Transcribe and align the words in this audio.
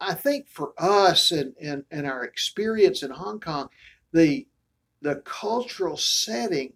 I 0.00 0.14
think 0.14 0.48
for 0.48 0.72
us 0.78 1.30
and, 1.30 1.54
and, 1.60 1.84
and 1.90 2.06
our 2.06 2.24
experience 2.24 3.02
in 3.02 3.10
Hong 3.10 3.40
Kong, 3.40 3.68
the 4.12 4.46
the 5.00 5.16
cultural 5.24 5.96
setting 5.96 6.72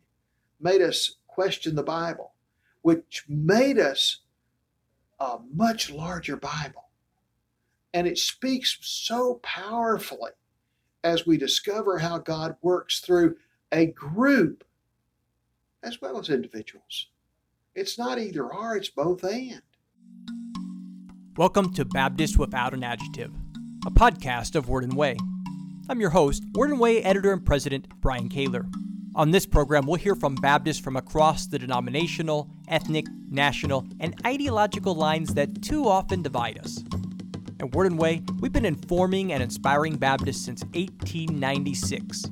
made 0.61 0.81
us 0.81 1.17
question 1.27 1.75
the 1.75 1.83
Bible, 1.83 2.35
which 2.83 3.25
made 3.29 3.79
us 3.79 4.21
a 5.19 5.39
much 5.53 5.91
larger 5.91 6.37
Bible. 6.37 6.91
And 7.93 8.07
it 8.07 8.19
speaks 8.19 8.79
so 8.81 9.41
powerfully 9.43 10.31
as 11.03 11.27
we 11.27 11.37
discover 11.37 11.99
how 11.99 12.19
God 12.19 12.57
works 12.63 13.01
through 13.01 13.37
a 13.73 13.87
group 13.87 14.65
as 15.83 16.01
well 16.01 16.19
as 16.19 16.31
individuals. 16.31 17.09
It's 17.75 17.99
not 17.99 18.19
either 18.21 18.47
or, 18.47 18.77
it's 18.77 18.89
both 18.89 19.25
and. 19.25 19.63
Welcome 21.39 21.73
to 21.75 21.87
Baptist 21.87 22.37
Without 22.37 22.75
an 22.75 22.85
Adjective, 22.85 23.33
a 23.87 23.91
podcast 23.91 24.55
of 24.55 24.69
Word 24.69 24.85
and 24.85 24.95
Way. 24.95 25.17
I'm 25.89 25.99
your 25.99 26.11
host, 26.11 26.45
Word 26.53 26.69
and 26.69 26.79
Way 26.79 27.03
editor 27.03 27.33
and 27.33 27.43
president, 27.43 27.89
Brian 28.03 28.29
Kaylor. 28.29 28.71
On 29.15 29.31
this 29.31 29.47
program, 29.47 29.87
we'll 29.87 29.97
hear 29.97 30.15
from 30.15 30.35
Baptists 30.35 30.79
from 30.79 30.95
across 30.95 31.47
the 31.47 31.59
denominational, 31.59 32.51
ethnic, 32.69 33.07
national, 33.31 33.87
and 33.99 34.15
ideological 34.27 34.95
lines 34.95 35.33
that 35.33 35.63
too 35.63 35.89
often 35.89 36.21
divide 36.21 36.59
us. 36.59 36.85
At 37.61 37.75
Word 37.75 37.87
and 37.87 37.99
Way, 37.99 38.23
we've 38.41 38.53
been 38.53 38.67
informing 38.67 39.33
and 39.33 39.43
inspiring 39.43 39.97
Baptists 39.97 40.45
since 40.45 40.63
1896. 40.75 42.27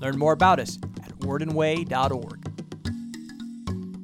Learn 0.00 0.18
more 0.18 0.32
about 0.32 0.58
us 0.58 0.78
at 1.04 1.16
wordandway.org. 1.20 2.42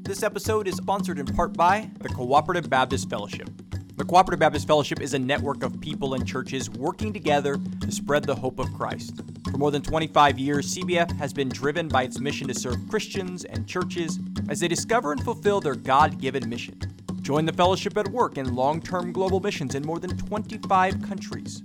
This 0.05 0.23
episode 0.23 0.69
is 0.69 0.77
sponsored 0.77 1.19
in 1.19 1.27
part 1.27 1.55
by 1.55 1.91
the 1.99 2.09
Cooperative 2.09 2.71
Baptist 2.71 3.11
Fellowship. 3.11 3.51
The 3.95 4.07
Cooperative 4.07 4.41
Baptist 4.41 4.67
Fellowship 4.67 5.03
is 5.03 5.13
a 5.13 5.19
network 5.19 5.63
of 5.63 5.79
people 5.79 6.15
and 6.15 6.27
churches 6.27 6.71
working 6.71 7.13
together 7.13 7.59
to 7.83 7.93
spread 7.93 8.25
the 8.25 8.35
hope 8.35 8.59
of 8.59 8.73
Christ. 8.73 9.21
For 9.51 9.59
more 9.59 9.71
than 9.71 9.83
25 9.83 10.39
years, 10.39 10.75
CBF 10.75 11.15
has 11.19 11.35
been 11.35 11.51
driven 11.51 11.89
by 11.89 12.05
its 12.05 12.19
mission 12.19 12.49
to 12.49 12.55
serve 12.55 12.79
Christians 12.89 13.45
and 13.45 13.69
churches 13.69 14.19
as 14.49 14.61
they 14.61 14.69
discover 14.69 15.13
and 15.13 15.23
fulfill 15.23 15.61
their 15.61 15.75
God 15.75 16.19
given 16.19 16.49
mission. 16.49 16.81
Join 17.21 17.45
the 17.45 17.53
fellowship 17.53 17.97
at 17.99 18.09
work 18.09 18.39
in 18.39 18.55
long 18.55 18.81
term 18.81 19.13
global 19.13 19.41
missions 19.41 19.75
in 19.75 19.85
more 19.85 20.01
than 20.01 20.17
25 20.17 21.03
countries. 21.03 21.63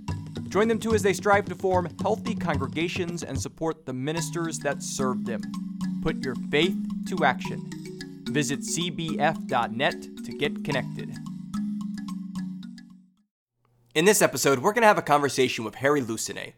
Join 0.48 0.68
them 0.68 0.78
too 0.78 0.94
as 0.94 1.02
they 1.02 1.14
strive 1.14 1.46
to 1.46 1.54
form 1.54 1.88
healthy 2.02 2.34
congregations 2.34 3.22
and 3.22 3.40
support 3.40 3.86
the 3.86 3.94
ministers 3.94 4.58
that 4.58 4.82
serve 4.82 5.24
them. 5.24 5.40
Put 6.02 6.22
your 6.22 6.34
faith 6.50 6.76
to 7.08 7.24
action. 7.24 7.70
Visit 8.26 8.60
cbf.net 8.60 10.02
to 10.02 10.32
get 10.32 10.62
connected. 10.62 11.16
In 13.98 14.04
this 14.04 14.22
episode, 14.22 14.60
we're 14.60 14.72
going 14.72 14.82
to 14.82 14.86
have 14.86 14.96
a 14.96 15.02
conversation 15.02 15.64
with 15.64 15.74
Harry 15.74 16.00
Lucenay. 16.00 16.52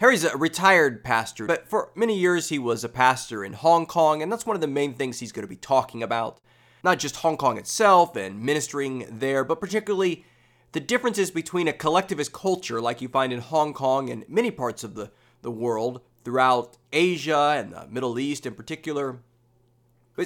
Harry's 0.00 0.24
a 0.24 0.36
retired 0.36 1.04
pastor, 1.04 1.46
but 1.46 1.68
for 1.68 1.92
many 1.94 2.18
years 2.18 2.48
he 2.48 2.58
was 2.58 2.82
a 2.82 2.88
pastor 2.88 3.44
in 3.44 3.52
Hong 3.52 3.86
Kong, 3.86 4.20
and 4.20 4.32
that's 4.32 4.44
one 4.44 4.56
of 4.56 4.60
the 4.60 4.66
main 4.66 4.94
things 4.94 5.20
he's 5.20 5.30
going 5.30 5.44
to 5.44 5.48
be 5.48 5.54
talking 5.54 6.02
about. 6.02 6.40
Not 6.82 6.98
just 6.98 7.14
Hong 7.18 7.36
Kong 7.36 7.56
itself 7.56 8.16
and 8.16 8.42
ministering 8.42 9.06
there, 9.08 9.44
but 9.44 9.60
particularly 9.60 10.24
the 10.72 10.80
differences 10.80 11.30
between 11.30 11.68
a 11.68 11.72
collectivist 11.72 12.32
culture 12.32 12.80
like 12.80 13.00
you 13.00 13.06
find 13.06 13.32
in 13.32 13.38
Hong 13.38 13.72
Kong 13.72 14.10
and 14.10 14.24
many 14.28 14.50
parts 14.50 14.82
of 14.82 14.96
the, 14.96 15.12
the 15.42 15.52
world, 15.52 16.00
throughout 16.24 16.78
Asia 16.92 17.54
and 17.56 17.72
the 17.72 17.86
Middle 17.86 18.18
East 18.18 18.44
in 18.44 18.54
particular. 18.54 19.20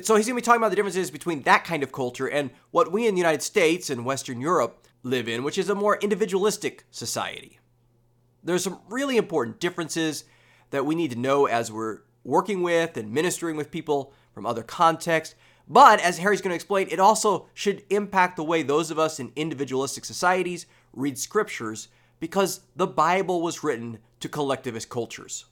So 0.00 0.16
he's 0.16 0.26
going 0.26 0.28
to 0.28 0.34
be 0.36 0.40
talking 0.40 0.62
about 0.62 0.70
the 0.70 0.76
differences 0.76 1.10
between 1.10 1.42
that 1.42 1.64
kind 1.64 1.82
of 1.82 1.92
culture 1.92 2.30
and 2.30 2.48
what 2.70 2.90
we 2.90 3.06
in 3.06 3.14
the 3.14 3.20
United 3.20 3.42
States 3.42 3.90
and 3.90 4.06
Western 4.06 4.40
Europe 4.40 4.86
live 5.08 5.28
in, 5.28 5.42
which 5.42 5.58
is 5.58 5.68
a 5.68 5.74
more 5.74 5.98
individualistic 5.98 6.84
society. 6.90 7.58
There's 8.42 8.64
some 8.64 8.80
really 8.88 9.16
important 9.16 9.60
differences 9.60 10.24
that 10.70 10.86
we 10.86 10.94
need 10.94 11.10
to 11.10 11.18
know 11.18 11.46
as 11.46 11.72
we're 11.72 12.00
working 12.24 12.62
with 12.62 12.96
and 12.96 13.12
ministering 13.12 13.56
with 13.56 13.70
people 13.70 14.12
from 14.32 14.46
other 14.46 14.62
contexts. 14.62 15.34
But 15.66 16.00
as 16.00 16.18
Harry's 16.18 16.40
going 16.40 16.50
to 16.50 16.54
explain, 16.54 16.88
it 16.90 17.00
also 17.00 17.46
should 17.54 17.84
impact 17.90 18.36
the 18.36 18.44
way 18.44 18.62
those 18.62 18.90
of 18.90 18.98
us 18.98 19.20
in 19.20 19.32
individualistic 19.36 20.04
societies 20.04 20.66
read 20.92 21.18
scriptures 21.18 21.88
because 22.20 22.60
the 22.76 22.86
Bible 22.86 23.42
was 23.42 23.62
written 23.62 23.98
to 24.20 24.28
collectivist 24.28 24.88
cultures. 24.88 25.44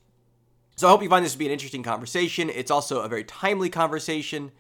So 0.77 0.87
I 0.87 0.91
hope 0.91 1.03
you 1.03 1.09
find 1.09 1.25
this 1.25 1.33
to 1.33 1.39
be 1.39 1.47
an 1.47 1.53
interesting 1.53 1.83
conversation. 1.83 2.51
It's 2.51 2.71
also 2.71 3.01
a 3.01 3.09
very 3.09 3.25
timely 3.25 3.71
conversation. 3.71 4.53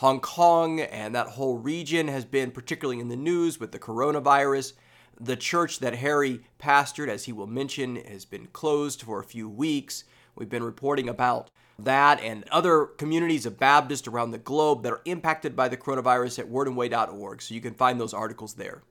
Hong 0.00 0.20
Kong 0.20 0.80
and 0.80 1.14
that 1.14 1.26
whole 1.26 1.58
region 1.58 2.08
has 2.08 2.24
been 2.24 2.52
particularly 2.52 3.00
in 3.00 3.08
the 3.08 3.16
news 3.16 3.60
with 3.60 3.70
the 3.70 3.78
coronavirus. 3.78 4.72
The 5.20 5.36
church 5.36 5.80
that 5.80 5.96
Harry 5.96 6.40
pastored, 6.58 7.08
as 7.08 7.26
he 7.26 7.34
will 7.34 7.46
mention, 7.46 7.96
has 7.96 8.24
been 8.24 8.46
closed 8.46 9.02
for 9.02 9.20
a 9.20 9.24
few 9.24 9.46
weeks. 9.46 10.04
We've 10.34 10.48
been 10.48 10.62
reporting 10.62 11.06
about 11.06 11.50
that 11.78 12.18
and 12.22 12.48
other 12.48 12.86
communities 12.86 13.44
of 13.44 13.58
Baptists 13.58 14.08
around 14.08 14.30
the 14.30 14.38
globe 14.38 14.84
that 14.84 14.92
are 14.94 15.02
impacted 15.04 15.54
by 15.54 15.68
the 15.68 15.76
coronavirus 15.76 16.38
at 16.38 16.50
wordandway.org. 16.50 17.42
So 17.42 17.52
you 17.54 17.60
can 17.60 17.74
find 17.74 18.00
those 18.00 18.14
articles 18.14 18.54
there. 18.54 18.82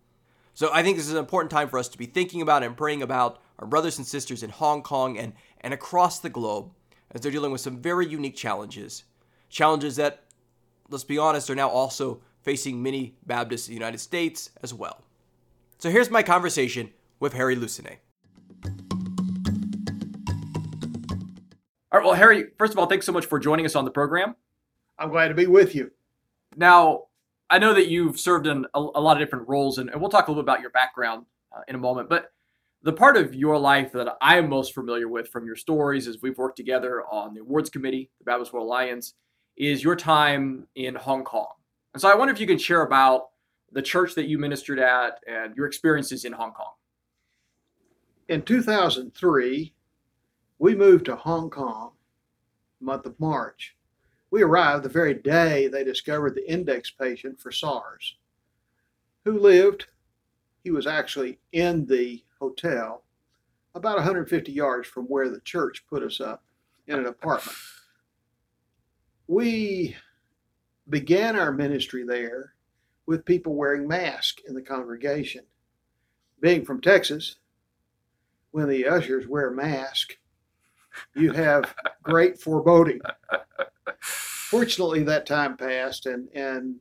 So 0.53 0.69
I 0.71 0.83
think 0.83 0.97
this 0.97 1.07
is 1.07 1.13
an 1.13 1.17
important 1.17 1.49
time 1.49 1.69
for 1.69 1.79
us 1.79 1.89
to 1.89 1.97
be 1.97 2.05
thinking 2.05 2.43
about 2.43 2.61
and 2.61 2.77
praying 2.77 3.01
about 3.01 3.41
our 3.57 3.65
brothers 3.65 3.97
and 3.97 4.05
sisters 4.05 4.43
in 4.43 4.51
Hong 4.51 4.83
Kong 4.83 5.17
and, 5.17 5.33
and 5.61 5.73
across 5.73 6.19
the 6.19 6.29
globe 6.29 6.69
as 7.09 7.21
they're 7.21 7.31
dealing 7.31 7.51
with 7.51 7.61
some 7.61 7.81
very 7.81 8.05
unique 8.05 8.35
challenges. 8.35 9.05
Challenges 9.49 9.95
that 9.95 10.25
let's 10.89 11.03
be 11.03 11.17
honest, 11.17 11.49
are 11.49 11.55
now 11.55 11.69
also 11.69 12.21
facing 12.41 12.81
many 12.81 13.15
Baptists 13.25 13.67
in 13.67 13.73
the 13.73 13.79
United 13.79 13.99
States 13.99 14.51
as 14.63 14.73
well. 14.73 15.03
So 15.77 15.89
here's 15.89 16.09
my 16.09 16.23
conversation 16.23 16.91
with 17.19 17.33
Harry 17.33 17.55
Lucenay. 17.55 17.97
All 21.91 21.99
right, 21.99 22.05
well, 22.05 22.13
Harry, 22.13 22.45
first 22.57 22.73
of 22.73 22.79
all, 22.79 22.85
thanks 22.85 23.05
so 23.05 23.11
much 23.11 23.25
for 23.25 23.39
joining 23.39 23.65
us 23.65 23.75
on 23.75 23.83
the 23.83 23.91
program. 23.91 24.35
I'm 24.99 25.09
glad 25.09 25.29
to 25.29 25.33
be 25.33 25.47
with 25.47 25.73
you. 25.73 25.91
Now, 26.55 27.03
I 27.49 27.57
know 27.57 27.73
that 27.73 27.87
you've 27.87 28.19
served 28.19 28.45
in 28.45 28.65
a, 28.75 28.79
a 28.79 29.01
lot 29.01 29.17
of 29.17 29.25
different 29.25 29.47
roles, 29.47 29.79
and, 29.79 29.89
and, 29.89 29.99
we'll 29.99 30.11
talk 30.11 30.27
a 30.27 30.31
little 30.31 30.43
bit 30.43 30.51
about 30.51 30.61
your 30.61 30.69
background 30.69 31.25
uh, 31.55 31.61
in 31.67 31.73
a 31.73 31.79
moment. 31.79 32.09
But 32.09 32.31
the 32.83 32.93
part 32.93 33.17
of 33.17 33.33
your 33.33 33.57
life 33.57 33.91
that 33.93 34.17
I 34.21 34.37
am 34.37 34.49
most 34.49 34.73
familiar 34.73 35.07
with 35.07 35.29
from 35.29 35.45
your 35.45 35.55
stories 35.55 36.05
is 36.07 36.21
we've 36.21 36.37
worked 36.37 36.57
together 36.57 37.03
on 37.11 37.33
the 37.33 37.41
awards 37.41 37.69
committee, 37.69 38.11
the 38.19 38.25
Baptist 38.25 38.53
World 38.53 38.65
Alliance, 38.65 39.15
is 39.59 39.83
your 39.83 39.95
time 39.95 40.65
in 40.75 40.95
Hong 40.95 41.25
Kong. 41.25 41.51
And 41.93 42.01
so 42.01 42.09
I 42.09 42.15
wonder 42.15 42.33
if 42.33 42.39
you 42.39 42.47
can 42.47 42.57
share 42.57 42.81
about 42.81 43.27
the 43.71 43.81
church 43.81 44.15
that 44.15 44.27
you 44.27 44.39
ministered 44.39 44.79
at 44.79 45.19
and 45.27 45.55
your 45.55 45.67
experiences 45.67 46.23
in 46.23 46.31
Hong 46.31 46.53
Kong. 46.53 46.71
In 48.29 48.41
2003, 48.41 49.73
we 50.59 50.75
moved 50.75 51.05
to 51.05 51.15
Hong 51.15 51.49
Kong, 51.49 51.91
month 52.79 53.05
of 53.05 53.19
March. 53.19 53.75
We 54.31 54.43
arrived 54.43 54.83
the 54.83 54.89
very 54.89 55.13
day 55.13 55.67
they 55.67 55.83
discovered 55.83 56.35
the 56.35 56.49
index 56.49 56.89
patient 56.89 57.41
for 57.41 57.51
SARS, 57.51 58.15
who 59.25 59.37
lived, 59.37 59.87
he 60.63 60.71
was 60.71 60.87
actually 60.87 61.39
in 61.51 61.85
the 61.85 62.23
hotel 62.39 63.03
about 63.75 63.95
150 63.95 64.51
yards 64.51 64.87
from 64.87 65.05
where 65.05 65.29
the 65.29 65.41
church 65.41 65.85
put 65.89 66.03
us 66.03 66.21
up 66.21 66.43
in 66.87 66.99
an 66.99 67.05
apartment 67.05 67.57
we 69.29 69.95
began 70.89 71.35
our 71.37 71.51
ministry 71.51 72.03
there 72.03 72.55
with 73.05 73.25
people 73.25 73.53
wearing 73.53 73.87
masks 73.87 74.41
in 74.47 74.55
the 74.55 74.61
congregation. 74.61 75.43
Being 76.41 76.65
from 76.65 76.81
Texas, 76.81 77.35
when 78.49 78.67
the 78.67 78.87
ushers 78.87 79.27
wear 79.27 79.51
masks, 79.51 80.15
you 81.15 81.31
have 81.31 81.75
great 82.01 82.41
foreboding. 82.41 83.01
Fortunately, 84.01 85.03
that 85.03 85.27
time 85.27 85.55
passed 85.55 86.07
and, 86.07 86.27
and 86.33 86.77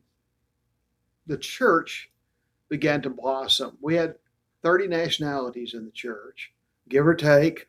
the 1.27 1.37
church 1.37 2.11
began 2.71 3.03
to 3.03 3.11
blossom. 3.11 3.77
We 3.83 3.95
had 3.95 4.15
30 4.63 4.89
nationalities 4.89 5.75
in 5.75 5.85
the 5.85 5.91
church, 5.91 6.55
give 6.89 7.07
or 7.07 7.15
take, 7.15 7.69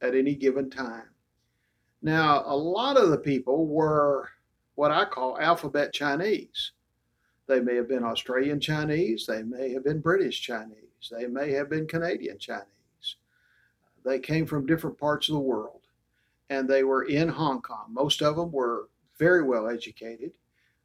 at 0.00 0.14
any 0.14 0.36
given 0.36 0.70
time. 0.70 1.08
Now, 2.02 2.42
a 2.46 2.56
lot 2.56 2.96
of 2.96 3.10
the 3.10 3.18
people 3.18 3.66
were 3.66 4.28
what 4.74 4.90
I 4.90 5.04
call 5.04 5.38
alphabet 5.38 5.92
Chinese. 5.92 6.72
They 7.46 7.60
may 7.60 7.74
have 7.76 7.88
been 7.88 8.04
Australian 8.04 8.60
Chinese, 8.60 9.26
they 9.26 9.42
may 9.42 9.72
have 9.72 9.84
been 9.84 10.00
British 10.00 10.40
Chinese, 10.40 11.10
they 11.10 11.26
may 11.26 11.52
have 11.52 11.68
been 11.68 11.86
Canadian 11.86 12.38
Chinese. 12.38 12.66
They 14.04 14.18
came 14.18 14.46
from 14.46 14.66
different 14.66 14.98
parts 14.98 15.28
of 15.28 15.34
the 15.34 15.40
world 15.40 15.80
and 16.50 16.68
they 16.68 16.82
were 16.82 17.04
in 17.04 17.28
Hong 17.28 17.62
Kong. 17.62 17.86
Most 17.88 18.22
of 18.22 18.36
them 18.36 18.50
were 18.50 18.88
very 19.18 19.42
well 19.42 19.68
educated. 19.68 20.32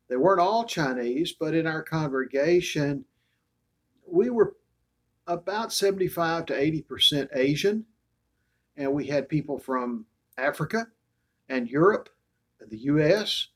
They 0.08 0.16
weren't 0.16 0.40
all 0.40 0.64
Chinese, 0.64 1.34
but 1.34 1.56
in 1.56 1.66
our 1.66 1.82
congregation, 1.82 3.04
we 4.08 4.30
were 4.30 4.56
about 5.26 5.74
75 5.74 6.46
to 6.46 6.54
80% 6.54 7.30
Asian, 7.34 7.86
and 8.78 8.94
we 8.94 9.08
had 9.08 9.28
people 9.28 9.58
from 9.58 10.06
Africa, 10.38 10.88
and 11.50 11.70
Europe 11.70 12.10
and 12.60 12.70
the 12.70 12.78
US, 12.80 13.48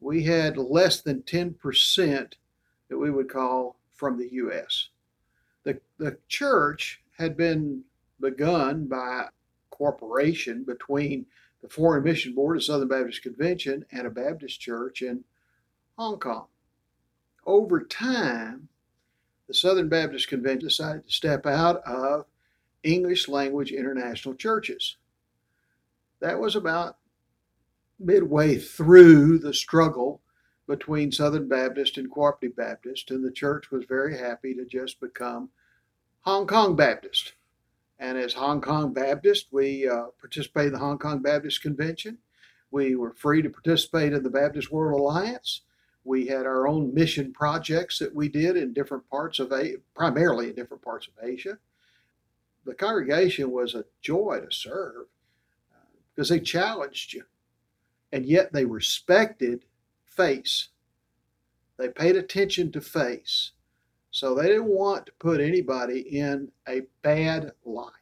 we 0.00 0.24
had 0.24 0.56
less 0.56 1.00
than 1.00 1.22
10% 1.22 2.32
that 2.88 2.98
we 2.98 3.10
would 3.10 3.28
call 3.28 3.76
from 3.92 4.18
the 4.18 4.32
US. 4.32 4.88
The, 5.64 5.80
the 5.98 6.18
church 6.28 7.02
had 7.18 7.36
been 7.36 7.84
begun 8.18 8.86
by 8.86 9.28
cooperation 9.70 10.64
between 10.64 11.26
the 11.62 11.68
Foreign 11.68 12.04
Mission 12.04 12.34
Board 12.34 12.56
of 12.56 12.64
Southern 12.64 12.88
Baptist 12.88 13.22
Convention 13.22 13.84
and 13.92 14.06
a 14.06 14.10
Baptist 14.10 14.60
church 14.60 15.02
in 15.02 15.24
Hong 15.98 16.18
Kong. 16.18 16.46
Over 17.46 17.82
time, 17.82 18.68
the 19.46 19.54
Southern 19.54 19.88
Baptist 19.88 20.28
Convention 20.28 20.68
decided 20.68 21.06
to 21.06 21.12
step 21.12 21.44
out 21.44 21.82
of 21.84 22.24
English 22.82 23.28
language 23.28 23.72
international 23.72 24.34
churches. 24.34 24.96
That 26.20 26.38
was 26.38 26.56
about 26.56 26.96
midway 28.00 28.58
through 28.58 29.38
the 29.38 29.54
struggle 29.54 30.20
between 30.66 31.12
Southern 31.12 31.48
Baptist 31.48 31.96
and 31.96 32.10
Cooperative 32.10 32.56
Baptist, 32.56 33.10
and 33.10 33.24
the 33.24 33.32
church 33.32 33.70
was 33.70 33.84
very 33.84 34.16
happy 34.16 34.54
to 34.54 34.64
just 34.64 35.00
become 35.00 35.50
Hong 36.22 36.46
Kong 36.46 36.76
Baptist. 36.76 37.34
And 37.98 38.16
as 38.16 38.32
Hong 38.32 38.60
Kong 38.60 38.92
Baptist, 38.92 39.48
we 39.50 39.88
uh, 39.88 40.06
participated 40.18 40.68
in 40.68 40.72
the 40.74 40.78
Hong 40.78 40.98
Kong 40.98 41.20
Baptist 41.20 41.60
Convention. 41.60 42.18
We 42.70 42.94
were 42.94 43.12
free 43.12 43.42
to 43.42 43.50
participate 43.50 44.12
in 44.12 44.22
the 44.22 44.30
Baptist 44.30 44.70
World 44.70 45.00
Alliance. 45.00 45.62
We 46.04 46.26
had 46.26 46.46
our 46.46 46.66
own 46.66 46.94
mission 46.94 47.32
projects 47.32 47.98
that 47.98 48.14
we 48.14 48.28
did 48.28 48.56
in 48.56 48.72
different 48.72 49.08
parts 49.10 49.38
of, 49.38 49.52
primarily 49.94 50.48
in 50.48 50.54
different 50.54 50.82
parts 50.82 51.08
of 51.08 51.22
Asia. 51.22 51.58
The 52.64 52.74
congregation 52.74 53.50
was 53.50 53.74
a 53.74 53.84
joy 54.00 54.40
to 54.40 54.54
serve 54.54 55.06
because 56.14 56.30
uh, 56.30 56.34
they 56.34 56.40
challenged 56.40 57.12
you, 57.12 57.24
and 58.12 58.26
yet 58.26 58.52
they 58.52 58.64
respected 58.64 59.64
face. 60.06 60.68
They 61.78 61.88
paid 61.88 62.16
attention 62.16 62.72
to 62.72 62.80
face. 62.80 63.52
So 64.10 64.34
they 64.34 64.48
didn't 64.48 64.66
want 64.66 65.06
to 65.06 65.12
put 65.18 65.40
anybody 65.40 66.00
in 66.00 66.50
a 66.68 66.82
bad 67.02 67.52
light. 67.64 67.94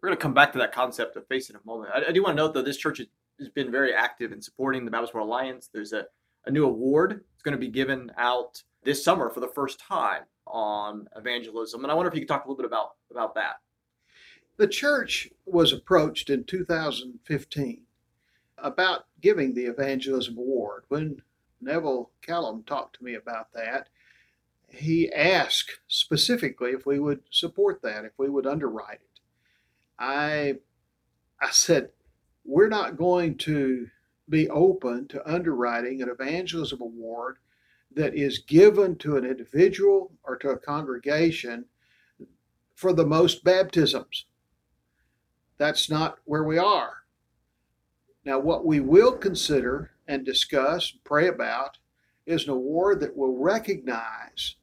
We're 0.00 0.08
going 0.08 0.18
to 0.18 0.22
come 0.22 0.34
back 0.34 0.52
to 0.52 0.58
that 0.58 0.72
concept 0.72 1.16
of 1.16 1.26
face 1.26 1.50
in 1.50 1.56
a 1.56 1.60
moment. 1.64 1.92
I, 1.94 2.08
I 2.08 2.12
do 2.12 2.22
want 2.22 2.36
to 2.36 2.42
note, 2.42 2.54
though, 2.54 2.62
this 2.62 2.78
church 2.78 3.00
has 3.38 3.48
been 3.50 3.70
very 3.70 3.92
active 3.92 4.32
in 4.32 4.40
supporting 4.40 4.84
the 4.84 4.90
Baptist 4.90 5.14
World 5.14 5.28
Alliance. 5.28 5.68
There's 5.72 5.92
a, 5.92 6.06
a 6.46 6.50
new 6.50 6.64
award 6.64 7.10
that's 7.10 7.42
going 7.42 7.52
to 7.52 7.58
be 7.58 7.68
given 7.68 8.10
out 8.16 8.62
this 8.82 9.04
summer 9.04 9.30
for 9.30 9.40
the 9.40 9.48
first 9.48 9.78
time 9.78 10.22
on 10.46 11.06
evangelism. 11.16 11.82
And 11.82 11.90
I 11.90 11.94
wonder 11.94 12.08
if 12.08 12.14
you 12.14 12.20
could 12.20 12.28
talk 12.28 12.44
a 12.44 12.48
little 12.48 12.56
bit 12.56 12.66
about, 12.66 12.92
about 13.10 13.34
that. 13.34 13.56
The 14.56 14.68
church 14.68 15.28
was 15.44 15.72
approached 15.72 16.30
in 16.30 16.44
2015 16.44 17.82
about 18.58 19.06
giving 19.20 19.54
the 19.54 19.66
Evangelism 19.66 20.36
Award. 20.38 20.84
When 20.88 21.22
Neville 21.60 22.10
Callam 22.26 22.64
talked 22.64 22.96
to 22.98 23.04
me 23.04 23.14
about 23.14 23.52
that, 23.52 23.88
he 24.68 25.12
asked 25.12 25.78
specifically 25.88 26.70
if 26.70 26.86
we 26.86 26.98
would 26.98 27.20
support 27.30 27.82
that, 27.82 28.04
if 28.04 28.12
we 28.18 28.28
would 28.28 28.46
underwrite 28.46 29.00
it. 29.00 29.20
I, 29.98 30.56
I 31.40 31.50
said, 31.50 31.90
we're 32.44 32.68
not 32.68 32.96
going 32.96 33.36
to 33.38 33.88
be 34.28 34.48
open 34.50 35.08
to 35.08 35.32
underwriting 35.32 36.02
an 36.02 36.08
evangelism 36.08 36.80
award 36.80 37.38
that 37.94 38.14
is 38.14 38.38
given 38.40 38.96
to 38.96 39.16
an 39.16 39.24
individual 39.24 40.12
or 40.24 40.36
to 40.36 40.50
a 40.50 40.58
congregation 40.58 41.64
for 42.74 42.92
the 42.92 43.06
most 43.06 43.42
baptisms. 43.42 44.26
That's 45.58 45.88
not 45.88 46.18
where 46.24 46.44
we 46.44 46.58
are. 46.58 46.98
Now, 48.26 48.40
what 48.40 48.66
we 48.66 48.80
will 48.80 49.12
consider 49.12 49.92
and 50.08 50.26
discuss, 50.26 50.90
and 50.90 51.04
pray 51.04 51.28
about, 51.28 51.78
is 52.26 52.42
an 52.42 52.50
award 52.50 52.98
that 52.98 53.16
will 53.16 53.38
recognize 53.38 54.56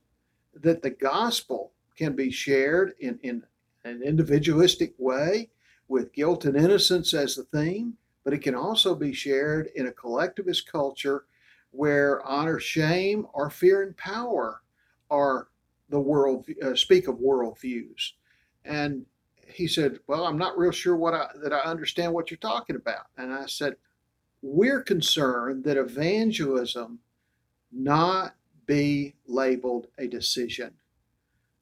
that 0.53 0.81
the 0.81 0.89
gospel 0.89 1.71
can 1.97 2.13
be 2.13 2.29
shared 2.29 2.93
in, 2.99 3.17
in 3.23 3.41
an 3.85 4.03
individualistic 4.03 4.93
way 4.97 5.49
with 5.87 6.11
guilt 6.11 6.43
and 6.43 6.57
innocence 6.57 7.13
as 7.13 7.35
the 7.35 7.43
theme, 7.57 7.93
but 8.25 8.33
it 8.33 8.41
can 8.41 8.53
also 8.53 8.93
be 8.95 9.13
shared 9.13 9.69
in 9.75 9.87
a 9.87 9.93
collectivist 9.93 10.69
culture 10.69 11.23
where 11.71 12.21
honor, 12.25 12.59
shame, 12.59 13.25
or 13.31 13.49
fear 13.49 13.81
and 13.81 13.95
power 13.95 14.61
are 15.09 15.47
the 15.87 16.01
world 16.01 16.45
uh, 16.61 16.75
speak 16.75 17.07
of 17.07 17.15
worldviews. 17.15 18.11
And 18.65 19.05
he 19.47 19.67
said, 19.67 19.99
"Well, 20.07 20.25
I'm 20.25 20.37
not 20.37 20.57
real 20.57 20.71
sure 20.71 20.95
what 20.95 21.13
I, 21.13 21.27
that 21.43 21.53
I 21.53 21.59
understand 21.59 22.13
what 22.13 22.31
you're 22.31 22.37
talking 22.37 22.75
about." 22.75 23.07
And 23.17 23.33
I 23.33 23.45
said, 23.45 23.75
"We're 24.41 24.81
concerned 24.81 25.63
that 25.65 25.77
evangelism 25.77 26.99
not 27.71 28.35
be 28.65 29.15
labeled 29.27 29.87
a 29.97 30.07
decision. 30.07 30.73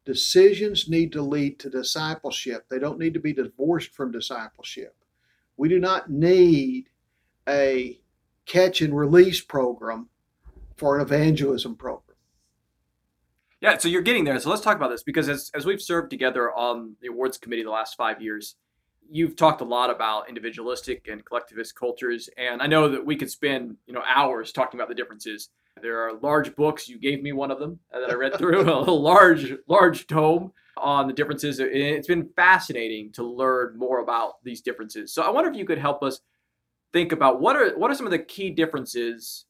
Decisions 0.05 0.89
need 0.89 1.11
to 1.13 1.21
lead 1.21 1.59
to 1.59 1.69
discipleship. 1.69 2.65
They 2.69 2.79
don't 2.79 2.99
need 2.99 3.13
to 3.13 3.19
be 3.19 3.33
divorced 3.33 3.91
from 3.93 4.11
discipleship. 4.11 4.95
We 5.57 5.69
do 5.69 5.79
not 5.79 6.09
need 6.09 6.89
a 7.47 7.99
catch 8.45 8.81
and 8.81 8.95
release 8.97 9.41
program 9.41 10.09
for 10.75 10.95
an 10.95 11.01
evangelism 11.01 11.75
program. 11.75 12.10
Yeah, 13.61 13.77
so 13.77 13.87
you're 13.87 14.01
getting 14.01 14.23
there. 14.23 14.39
So 14.39 14.49
let's 14.49 14.63
talk 14.63 14.75
about 14.75 14.89
this 14.89 15.03
because 15.03 15.29
as, 15.29 15.51
as 15.53 15.65
we've 15.65 15.81
served 15.81 16.09
together 16.09 16.51
on 16.51 16.95
the 16.99 17.09
awards 17.09 17.37
committee 17.37 17.63
the 17.63 17.69
last 17.69 17.95
five 17.95 18.19
years, 18.19 18.55
you've 19.07 19.35
talked 19.35 19.61
a 19.61 19.65
lot 19.65 19.91
about 19.91 20.27
individualistic 20.27 21.07
and 21.07 21.23
collectivist 21.23 21.75
cultures. 21.75 22.27
And 22.37 22.61
I 22.61 22.65
know 22.65 22.89
that 22.89 23.05
we 23.05 23.15
could 23.15 23.29
spend, 23.29 23.77
you 23.85 23.93
know, 23.93 24.01
hours 24.07 24.51
talking 24.51 24.79
about 24.79 24.89
the 24.89 24.95
differences. 24.95 25.49
There 25.79 25.99
are 26.01 26.13
large 26.13 26.55
books. 26.55 26.89
You 26.89 26.97
gave 26.97 27.21
me 27.21 27.33
one 27.33 27.51
of 27.51 27.59
them 27.59 27.79
uh, 27.93 27.99
that 27.99 28.09
I 28.09 28.15
read 28.15 28.35
through, 28.37 28.61
a 28.71 28.89
large, 28.89 29.53
large 29.67 30.07
tome 30.07 30.51
on 30.75 31.07
the 31.07 31.13
differences. 31.13 31.59
It's 31.59 32.07
been 32.07 32.29
fascinating 32.35 33.11
to 33.13 33.23
learn 33.23 33.77
more 33.77 33.99
about 33.99 34.43
these 34.43 34.61
differences. 34.61 35.13
So 35.13 35.21
I 35.21 35.29
wonder 35.29 35.51
if 35.51 35.55
you 35.55 35.65
could 35.65 35.77
help 35.77 36.01
us 36.01 36.21
think 36.93 37.11
about 37.11 37.39
what 37.39 37.55
are 37.55 37.77
what 37.77 37.91
are 37.91 37.95
some 37.95 38.07
of 38.07 38.11
the 38.11 38.19
key 38.19 38.49
differences 38.49 39.45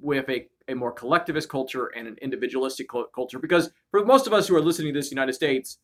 with 0.00 0.28
a, 0.30 0.48
a 0.68 0.74
more 0.74 0.92
collectivist 0.92 1.48
culture 1.48 1.86
and 1.96 2.08
an 2.08 2.16
individualistic 2.20 2.88
culture 3.14 3.38
because 3.38 3.70
for 3.90 4.04
most 4.04 4.26
of 4.26 4.32
us 4.32 4.48
who 4.48 4.56
are 4.56 4.62
listening 4.62 4.92
to 4.92 4.98
this 4.98 5.10
United 5.10 5.32
States, 5.32 5.78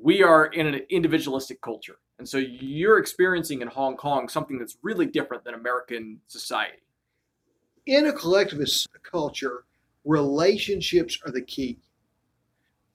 we 0.00 0.22
are 0.22 0.46
in 0.46 0.66
an 0.66 0.80
individualistic 0.88 1.60
culture. 1.60 1.96
And 2.18 2.28
so 2.28 2.38
you're 2.38 2.98
experiencing 2.98 3.62
in 3.62 3.68
Hong 3.68 3.96
Kong 3.96 4.28
something 4.28 4.58
that's 4.58 4.78
really 4.82 5.06
different 5.06 5.44
than 5.44 5.54
American 5.54 6.20
society. 6.28 6.82
In 7.86 8.06
a 8.06 8.12
collectivist 8.12 8.88
culture, 9.02 9.64
relationships 10.04 11.18
are 11.26 11.32
the 11.32 11.42
key. 11.42 11.78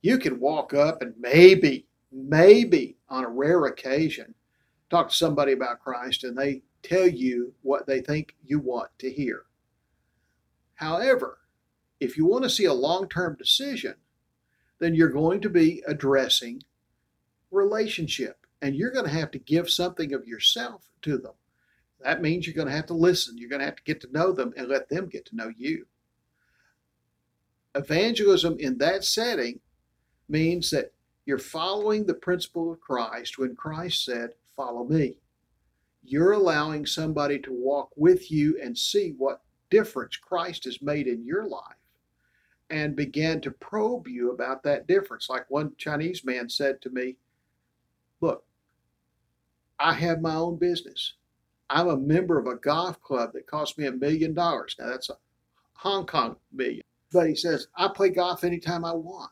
You 0.02 0.18
can 0.18 0.40
walk 0.40 0.74
up 0.74 1.02
and 1.02 1.14
maybe, 1.20 1.86
maybe 2.12 2.98
on 3.10 3.26
a 3.26 3.30
rare 3.30 3.66
occasion, 3.66 4.34
talk 4.90 5.10
to 5.10 5.16
somebody 5.16 5.52
about 5.52 5.82
Christ 5.82 6.24
and 6.24 6.38
they 6.38 6.62
tell 6.84 7.08
you 7.08 7.54
what 7.62 7.86
they 7.86 8.02
think 8.02 8.36
you 8.46 8.60
want 8.60 8.90
to 9.00 9.12
hear. 9.12 9.44
However, 10.78 11.40
if 12.00 12.18
you 12.18 12.26
want 12.26 12.44
to 12.44 12.50
see 12.50 12.66
a 12.66 12.74
long 12.74 13.10
term 13.10 13.36
decision, 13.38 13.96
then 14.80 14.96
you're 14.96 15.10
going 15.10 15.42
to 15.42 15.50
be 15.50 15.84
addressing 15.88 16.64
relationship 17.52 18.46
and 18.62 18.76
you're 18.76 18.92
going 18.92 19.06
to 19.06 19.12
have 19.12 19.32
to 19.32 19.40
give 19.40 19.70
something 19.70 20.14
of 20.14 20.28
yourself 20.28 20.90
to 21.02 21.18
them. 21.18 21.34
That 22.02 22.22
means 22.22 22.46
you're 22.46 22.56
going 22.56 22.68
to 22.68 22.76
have 22.76 22.86
to 22.88 22.94
listen. 22.94 23.38
You're 23.38 23.50
going 23.50 23.60
to 23.60 23.66
have 23.66 23.78
to 23.78 23.84
get 23.84 24.02
to 24.02 24.12
know 24.12 24.32
them 24.32 24.54
and 24.56 24.68
let 24.68 24.90
them 24.90 25.08
get 25.08 25.26
to 25.28 25.36
know 25.36 25.52
you. 25.56 25.88
Evangelism 27.74 28.58
in 28.60 28.78
that 28.78 29.04
setting 29.04 29.60
means 30.30 30.70
that 30.70 30.94
you're 31.26 31.40
following 31.40 32.06
the 32.06 32.14
principle 32.14 32.72
of 32.72 32.80
Christ 32.80 33.38
when 33.38 33.56
Christ 33.56 34.06
said, 34.06 34.32
Follow 34.56 34.86
me. 34.86 35.18
You're 36.04 36.32
allowing 36.32 36.86
somebody 36.86 37.40
to 37.40 37.52
walk 37.52 37.90
with 37.96 38.32
you 38.32 38.60
and 38.62 38.78
see 38.78 39.14
what 39.18 39.42
difference 39.70 40.18
Christ 40.18 40.66
has 40.66 40.82
made 40.82 41.08
in 41.08 41.26
your 41.26 41.48
life 41.48 41.76
and 42.70 42.96
began 42.96 43.42
to 43.42 43.52
probe 43.52 44.08
you 44.08 44.32
about 44.32 44.64
that 44.64 44.88
difference. 44.88 45.30
Like 45.30 45.50
one 45.50 45.74
Chinese 45.78 46.24
man 46.26 46.50
said 46.50 46.82
to 46.82 46.90
me, 46.90 47.18
Look, 48.20 48.44
I 49.80 49.94
have 49.94 50.22
my 50.22 50.36
own 50.36 50.58
business. 50.58 51.14
I'm 51.70 51.88
a 51.88 51.98
member 51.98 52.40
of 52.40 52.48
a 52.48 52.56
golf 52.56 53.02
club 53.02 53.34
that 53.34 53.48
cost 53.48 53.78
me 53.78 53.86
a 53.86 53.92
million 53.92 54.34
dollars. 54.34 54.76
Now 54.80 54.88
that's 54.88 55.10
a 55.10 55.18
Hong 55.74 56.06
Kong 56.06 56.38
million. 56.52 56.82
But 57.12 57.28
he 57.28 57.36
says, 57.36 57.68
I 57.76 57.90
play 57.90 58.10
golf 58.10 58.44
anytime 58.44 58.84
I 58.84 58.94
want. 58.94 59.32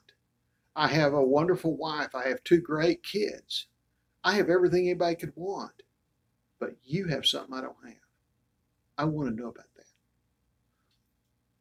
I 0.76 0.88
have 0.88 1.14
a 1.14 1.24
wonderful 1.24 1.76
wife. 1.76 2.14
I 2.14 2.28
have 2.28 2.44
two 2.44 2.62
great 2.62 3.02
kids. 3.04 3.68
I 4.24 4.34
have 4.34 4.50
everything 4.50 4.88
anybody 4.88 5.16
could 5.16 5.34
want. 5.36 5.72
But 6.60 6.76
you 6.84 7.08
have 7.08 7.26
something 7.26 7.54
I 7.54 7.62
don't 7.62 7.76
have. 7.86 7.96
I 8.98 9.06
want 9.06 9.30
to 9.30 9.42
know 9.42 9.50
about. 9.50 9.66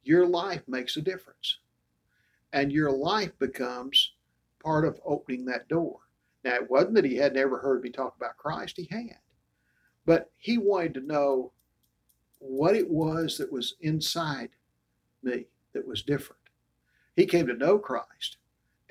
Your 0.05 0.27
life 0.27 0.63
makes 0.69 0.97
a 0.97 1.03
difference. 1.03 1.59
And 2.53 2.71
your 2.71 2.93
life 2.93 3.37
becomes 3.39 4.13
part 4.63 4.87
of 4.87 5.01
opening 5.05 5.45
that 5.47 5.69
door. 5.69 5.99
Now, 6.45 6.55
it 6.55 6.71
wasn't 6.71 6.95
that 6.95 7.05
he 7.05 7.17
had 7.17 7.35
never 7.35 7.59
heard 7.59 7.83
me 7.83 7.91
talk 7.91 8.15
about 8.17 8.37
Christ, 8.37 8.77
he 8.77 8.89
had. 8.91 9.19
But 10.07 10.31
he 10.37 10.59
wanted 10.59 10.95
to 10.95 11.01
know 11.01 11.53
what 12.39 12.77
it 12.77 12.89
was 12.89 13.39
that 13.39 13.51
was 13.51 13.75
inside 13.81 14.51
me 15.23 15.47
that 15.73 15.87
was 15.87 16.03
different. 16.03 16.43
He 17.17 17.27
came 17.27 17.47
to 17.47 17.55
know 17.55 17.79
Christ, 17.79 18.37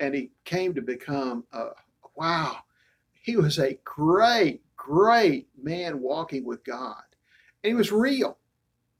and 0.00 0.14
he 0.14 0.32
came 0.44 0.74
to 0.74 0.82
become 0.82 1.44
a 1.52 1.68
wow. 2.16 2.58
He 3.12 3.36
was 3.36 3.58
a 3.58 3.78
great, 3.84 4.62
great 4.76 5.48
man 5.60 6.00
walking 6.00 6.44
with 6.44 6.64
God, 6.64 7.02
and 7.62 7.70
he 7.70 7.74
was 7.74 7.92
real. 7.92 8.38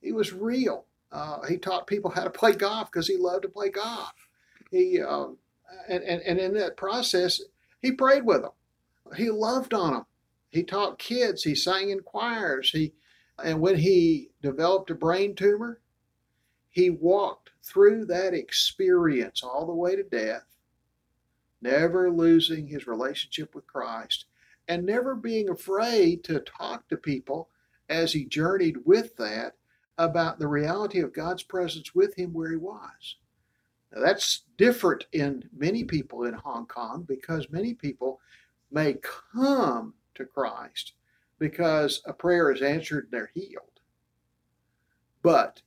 He 0.01 0.13
was 0.13 0.33
real. 0.33 0.87
Uh, 1.15 1.47
he 1.47 1.57
taught 1.57 1.87
people 1.87 2.11
how 2.11 2.25
to 2.25 2.31
play 2.31 2.53
golf 2.53 2.91
because 2.91 3.07
he 3.07 3.17
loved 3.17 3.43
to 3.43 3.49
play 3.49 3.71
golf. 3.71 4.13
He 4.73 5.01
um, 5.01 5.39
and, 5.89 6.03
and 6.03 6.21
and 6.23 6.41
in 6.41 6.55
that 6.55 6.77
process, 6.77 7.41
he 7.81 7.93
prayed 7.93 8.27
with 8.27 8.43
them. 8.43 8.51
He 9.17 9.31
loved 9.31 9.73
on 9.73 9.93
them. 9.93 10.07
He 10.51 10.65
taught 10.65 10.99
kids. 10.99 11.45
He 11.45 11.55
sang 11.55 11.91
in 11.91 12.01
choirs. 12.01 12.71
He 12.71 12.95
and 13.43 13.61
when 13.61 13.77
he 13.77 14.31
developed 14.43 14.91
a 14.91 14.97
brain 14.97 15.37
tumor, 15.37 15.81
he 16.71 16.91
walked 16.91 17.51
through 17.63 18.07
that 18.07 18.35
experience 18.35 19.43
all 19.45 19.67
the 19.67 19.73
way 19.73 19.95
to 19.95 20.03
death, 20.03 20.45
never 21.63 22.11
losing 22.11 22.67
his 22.67 22.89
relationship 22.89 23.55
with 23.55 23.69
Christ 23.69 24.25
and 24.67 24.85
never 24.85 25.15
being 25.15 25.49
afraid 25.49 26.25
to 26.25 26.41
talk 26.41 26.89
to 26.89 26.97
people 26.97 27.51
as 27.89 28.13
he 28.13 28.25
journeyed 28.25 28.79
with 28.85 29.17
that 29.17 29.55
about 29.99 30.39
the 30.39 30.49
reality 30.49 31.01
of 31.01 31.13
God's 31.13 31.43
presence 31.43 31.95
with 31.95 32.15
him 32.15 32.33
where 32.33 32.51
he 32.51 32.57
was. 32.57 33.17
Now, 33.95 34.01
that's 34.01 34.43
different 34.59 35.07
in 35.13 35.49
many 35.57 35.85
people 35.85 36.25
in 36.25 36.35
Hong 36.35 36.67
Kong 36.67 37.05
because 37.07 37.51
many 37.51 37.75
people 37.75 38.21
may 38.71 38.97
come 39.33 39.95
to 40.15 40.25
Christ 40.25 40.95
because 41.39 42.03
a 42.05 42.13
prayer 42.13 42.51
is 42.51 42.63
answered 42.63 43.05
and 43.05 43.13
they're 43.13 43.31
healed. 43.35 43.81
But 45.23 45.63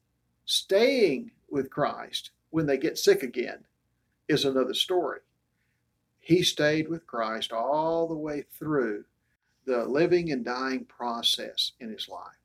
staying 0.45 1.31
with 1.49 1.69
Christ 1.69 2.31
when 2.49 2.65
they 2.65 2.77
get 2.77 2.97
sick 2.97 3.23
again 3.23 3.65
is 4.27 4.45
another 4.45 4.73
story. 4.73 5.19
He 6.19 6.43
stayed 6.43 6.89
with 6.89 7.07
Christ 7.07 7.53
all 7.53 8.07
the 8.07 8.15
way 8.15 8.43
through 8.59 9.05
the 9.65 9.85
living 9.85 10.31
and 10.31 10.43
dying 10.43 10.85
process 10.85 11.71
in 11.79 11.89
his 11.89 12.09
life. 12.09 12.35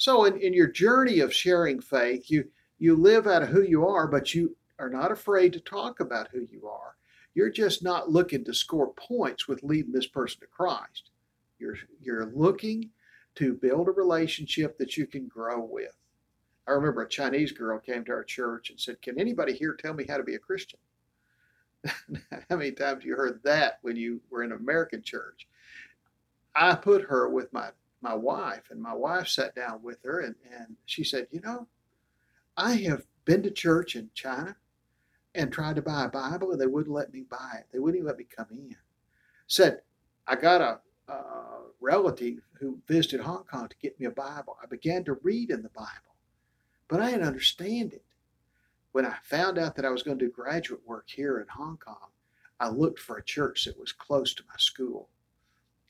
So, 0.00 0.24
in, 0.24 0.40
in 0.40 0.54
your 0.54 0.66
journey 0.66 1.20
of 1.20 1.30
sharing 1.30 1.78
faith, 1.78 2.30
you, 2.30 2.48
you 2.78 2.96
live 2.96 3.26
out 3.26 3.42
of 3.42 3.50
who 3.50 3.60
you 3.60 3.86
are, 3.86 4.08
but 4.08 4.34
you 4.34 4.56
are 4.78 4.88
not 4.88 5.12
afraid 5.12 5.52
to 5.52 5.60
talk 5.60 6.00
about 6.00 6.28
who 6.32 6.46
you 6.50 6.66
are. 6.66 6.96
You're 7.34 7.50
just 7.50 7.84
not 7.84 8.08
looking 8.08 8.42
to 8.46 8.54
score 8.54 8.94
points 8.94 9.46
with 9.46 9.62
leading 9.62 9.92
this 9.92 10.06
person 10.06 10.40
to 10.40 10.46
Christ. 10.46 11.10
You're, 11.58 11.76
you're 12.00 12.32
looking 12.34 12.88
to 13.34 13.52
build 13.52 13.88
a 13.88 13.92
relationship 13.92 14.78
that 14.78 14.96
you 14.96 15.06
can 15.06 15.28
grow 15.28 15.60
with. 15.60 15.94
I 16.66 16.70
remember 16.70 17.02
a 17.02 17.08
Chinese 17.08 17.52
girl 17.52 17.78
came 17.78 18.02
to 18.06 18.12
our 18.12 18.24
church 18.24 18.70
and 18.70 18.80
said, 18.80 19.02
Can 19.02 19.20
anybody 19.20 19.52
here 19.52 19.74
tell 19.74 19.92
me 19.92 20.06
how 20.08 20.16
to 20.16 20.24
be 20.24 20.34
a 20.34 20.38
Christian? 20.38 20.80
how 21.84 22.56
many 22.56 22.72
times 22.72 23.04
you 23.04 23.16
heard 23.16 23.42
that 23.44 23.80
when 23.82 23.96
you 23.96 24.22
were 24.30 24.44
in 24.44 24.52
an 24.52 24.60
American 24.60 25.02
church? 25.02 25.46
I 26.56 26.74
put 26.74 27.02
her 27.02 27.28
with 27.28 27.52
my, 27.52 27.68
my 28.02 28.14
wife, 28.14 28.68
and 28.70 28.80
my 28.80 28.94
wife 28.94 29.28
sat 29.28 29.54
down 29.54 29.82
with 29.82 29.98
her 30.04 30.20
and, 30.20 30.34
and 30.52 30.76
she 30.86 31.04
said, 31.04 31.26
You 31.30 31.40
know, 31.40 31.66
I 32.56 32.74
have 32.74 33.04
been 33.24 33.42
to 33.42 33.50
church 33.50 33.96
in 33.96 34.10
China 34.14 34.56
and 35.34 35.52
tried 35.52 35.76
to 35.76 35.82
buy 35.82 36.04
a 36.04 36.08
Bible, 36.08 36.52
and 36.52 36.60
they 36.60 36.66
wouldn't 36.66 36.94
let 36.94 37.12
me 37.12 37.24
buy 37.28 37.56
it. 37.58 37.66
They 37.72 37.78
wouldn't 37.78 37.98
even 37.98 38.08
let 38.08 38.18
me 38.18 38.26
come 38.36 38.48
in. 38.50 38.76
Said, 39.46 39.82
I 40.26 40.36
got 40.36 40.60
a, 40.60 41.12
a 41.12 41.22
relative 41.80 42.38
who 42.58 42.78
visited 42.88 43.20
Hong 43.20 43.44
Kong 43.44 43.68
to 43.68 43.76
get 43.80 43.98
me 44.00 44.06
a 44.06 44.10
Bible. 44.10 44.56
I 44.62 44.66
began 44.66 45.04
to 45.04 45.18
read 45.22 45.50
in 45.50 45.62
the 45.62 45.70
Bible, 45.70 46.16
but 46.88 47.00
I 47.00 47.10
didn't 47.10 47.26
understand 47.26 47.92
it. 47.92 48.04
When 48.92 49.06
I 49.06 49.14
found 49.22 49.56
out 49.56 49.76
that 49.76 49.84
I 49.84 49.90
was 49.90 50.02
going 50.02 50.18
to 50.18 50.24
do 50.24 50.30
graduate 50.30 50.80
work 50.84 51.04
here 51.08 51.38
in 51.38 51.46
Hong 51.48 51.76
Kong, 51.76 52.10
I 52.58 52.68
looked 52.68 52.98
for 52.98 53.16
a 53.16 53.24
church 53.24 53.64
that 53.64 53.78
was 53.78 53.92
close 53.92 54.34
to 54.34 54.42
my 54.48 54.56
school. 54.58 55.08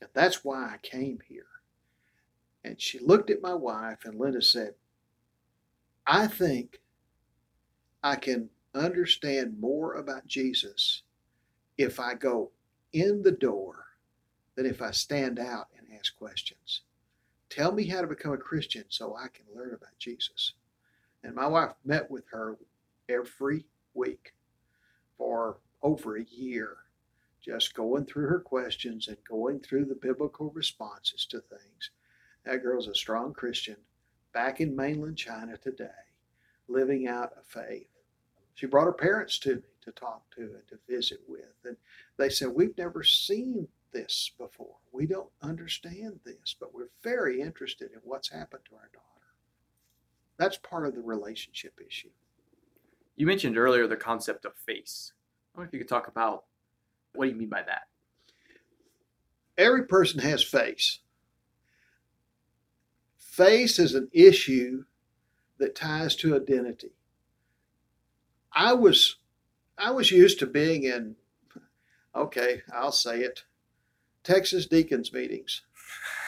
And 0.00 0.10
that's 0.12 0.44
why 0.44 0.64
I 0.64 0.76
came 0.82 1.18
here. 1.26 1.46
And 2.64 2.80
she 2.80 2.98
looked 2.98 3.30
at 3.30 3.42
my 3.42 3.54
wife, 3.54 4.04
and 4.04 4.18
Linda 4.18 4.42
said, 4.42 4.74
I 6.06 6.26
think 6.26 6.80
I 8.02 8.16
can 8.16 8.50
understand 8.74 9.60
more 9.60 9.94
about 9.94 10.26
Jesus 10.26 11.02
if 11.78 11.98
I 11.98 12.14
go 12.14 12.50
in 12.92 13.22
the 13.22 13.32
door 13.32 13.84
than 14.54 14.66
if 14.66 14.82
I 14.82 14.90
stand 14.90 15.38
out 15.38 15.68
and 15.76 15.86
ask 15.98 16.16
questions. 16.16 16.82
Tell 17.48 17.72
me 17.72 17.86
how 17.86 18.00
to 18.00 18.06
become 18.06 18.32
a 18.32 18.38
Christian 18.38 18.84
so 18.88 19.16
I 19.16 19.28
can 19.28 19.46
learn 19.54 19.74
about 19.74 19.98
Jesus. 19.98 20.52
And 21.22 21.34
my 21.34 21.46
wife 21.46 21.72
met 21.84 22.10
with 22.10 22.24
her 22.30 22.58
every 23.08 23.64
week 23.94 24.34
for 25.18 25.58
over 25.82 26.16
a 26.16 26.24
year, 26.24 26.76
just 27.44 27.74
going 27.74 28.06
through 28.06 28.28
her 28.28 28.40
questions 28.40 29.08
and 29.08 29.16
going 29.28 29.60
through 29.60 29.86
the 29.86 29.94
biblical 29.94 30.50
responses 30.50 31.26
to 31.26 31.40
things. 31.40 31.90
That 32.44 32.62
girl's 32.62 32.88
a 32.88 32.94
strong 32.94 33.32
Christian 33.32 33.76
back 34.32 34.60
in 34.60 34.74
mainland 34.74 35.16
China 35.16 35.56
today, 35.56 35.88
living 36.68 37.06
out 37.06 37.32
a 37.38 37.42
faith. 37.42 37.88
She 38.54 38.66
brought 38.66 38.84
her 38.84 38.92
parents 38.92 39.38
to 39.40 39.56
me 39.56 39.62
to 39.82 39.92
talk 39.92 40.22
to 40.36 40.42
and 40.42 40.68
to 40.68 40.78
visit 40.88 41.20
with. 41.26 41.54
And 41.64 41.76
they 42.16 42.28
said, 42.28 42.48
We've 42.48 42.76
never 42.76 43.02
seen 43.02 43.68
this 43.92 44.30
before. 44.38 44.76
We 44.92 45.06
don't 45.06 45.30
understand 45.42 46.20
this, 46.24 46.54
but 46.58 46.74
we're 46.74 46.90
very 47.02 47.40
interested 47.40 47.90
in 47.92 48.00
what's 48.04 48.30
happened 48.30 48.62
to 48.68 48.76
our 48.76 48.90
daughter. 48.92 49.06
That's 50.36 50.56
part 50.58 50.86
of 50.86 50.94
the 50.94 51.00
relationship 51.00 51.74
issue. 51.86 52.10
You 53.16 53.26
mentioned 53.26 53.58
earlier 53.58 53.86
the 53.86 53.96
concept 53.96 54.44
of 54.44 54.54
face. 54.54 55.12
I 55.54 55.58
wonder 55.58 55.68
if 55.68 55.74
you 55.74 55.80
could 55.80 55.88
talk 55.88 56.08
about 56.08 56.44
what 57.14 57.26
do 57.26 57.32
you 57.32 57.36
mean 57.36 57.48
by 57.48 57.62
that? 57.62 57.88
Every 59.58 59.84
person 59.84 60.20
has 60.20 60.42
face. 60.42 61.00
Face 63.40 63.78
is 63.78 63.94
an 63.94 64.10
issue 64.12 64.84
that 65.56 65.74
ties 65.74 66.14
to 66.16 66.36
identity. 66.36 66.90
I 68.52 68.74
was 68.74 69.16
I 69.78 69.92
was 69.92 70.10
used 70.10 70.38
to 70.40 70.46
being 70.46 70.82
in 70.82 71.16
okay, 72.14 72.60
I'll 72.70 72.92
say 72.92 73.20
it, 73.20 73.44
Texas 74.24 74.66
deacons 74.66 75.10
meetings. 75.14 75.62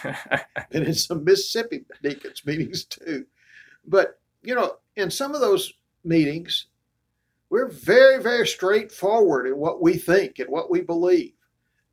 and 0.04 0.86
in 0.86 0.94
some 0.94 1.22
Mississippi 1.22 1.84
deacons 2.02 2.46
meetings 2.46 2.84
too. 2.84 3.26
But, 3.86 4.18
you 4.42 4.54
know, 4.54 4.76
in 4.96 5.10
some 5.10 5.34
of 5.34 5.42
those 5.42 5.74
meetings, 6.02 6.68
we're 7.50 7.68
very, 7.68 8.22
very 8.22 8.46
straightforward 8.46 9.46
in 9.46 9.58
what 9.58 9.82
we 9.82 9.98
think 9.98 10.38
and 10.38 10.48
what 10.48 10.70
we 10.70 10.80
believe. 10.80 11.34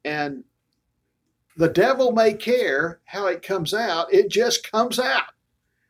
And 0.06 0.46
the 1.60 1.68
devil 1.68 2.13
may 2.13 2.34
care 2.34 3.01
how 3.04 3.28
it 3.28 3.42
comes 3.42 3.74
out, 3.74 4.13
it 4.13 4.30
just 4.30 4.72
comes 4.72 4.98
out. 4.98 5.34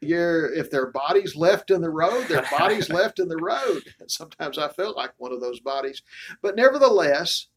You're, 0.01 0.51
if 0.51 0.71
their 0.71 0.87
bodies 0.87 1.35
left 1.35 1.69
in 1.69 1.79
the 1.79 1.91
road, 1.91 2.27
their 2.27 2.47
bodies 2.49 2.89
left 2.89 3.19
in 3.19 3.27
the 3.27 3.37
road. 3.37 3.83
And 3.99 4.09
sometimes 4.11 4.57
I 4.57 4.69
felt 4.69 4.97
like 4.97 5.11
one 5.17 5.31
of 5.31 5.41
those 5.41 5.59
bodies. 5.59 6.01
But 6.41 6.55
nevertheless, 6.55 7.49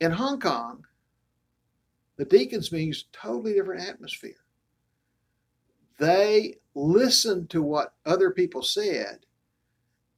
in 0.00 0.10
Hong 0.10 0.40
Kong, 0.40 0.86
the 2.16 2.24
deacons 2.24 2.72
means 2.72 3.04
totally 3.12 3.52
different 3.52 3.86
atmosphere. 3.86 4.42
They 5.98 6.54
listened 6.74 7.50
to 7.50 7.60
what 7.60 7.92
other 8.06 8.30
people 8.30 8.62
said 8.62 9.18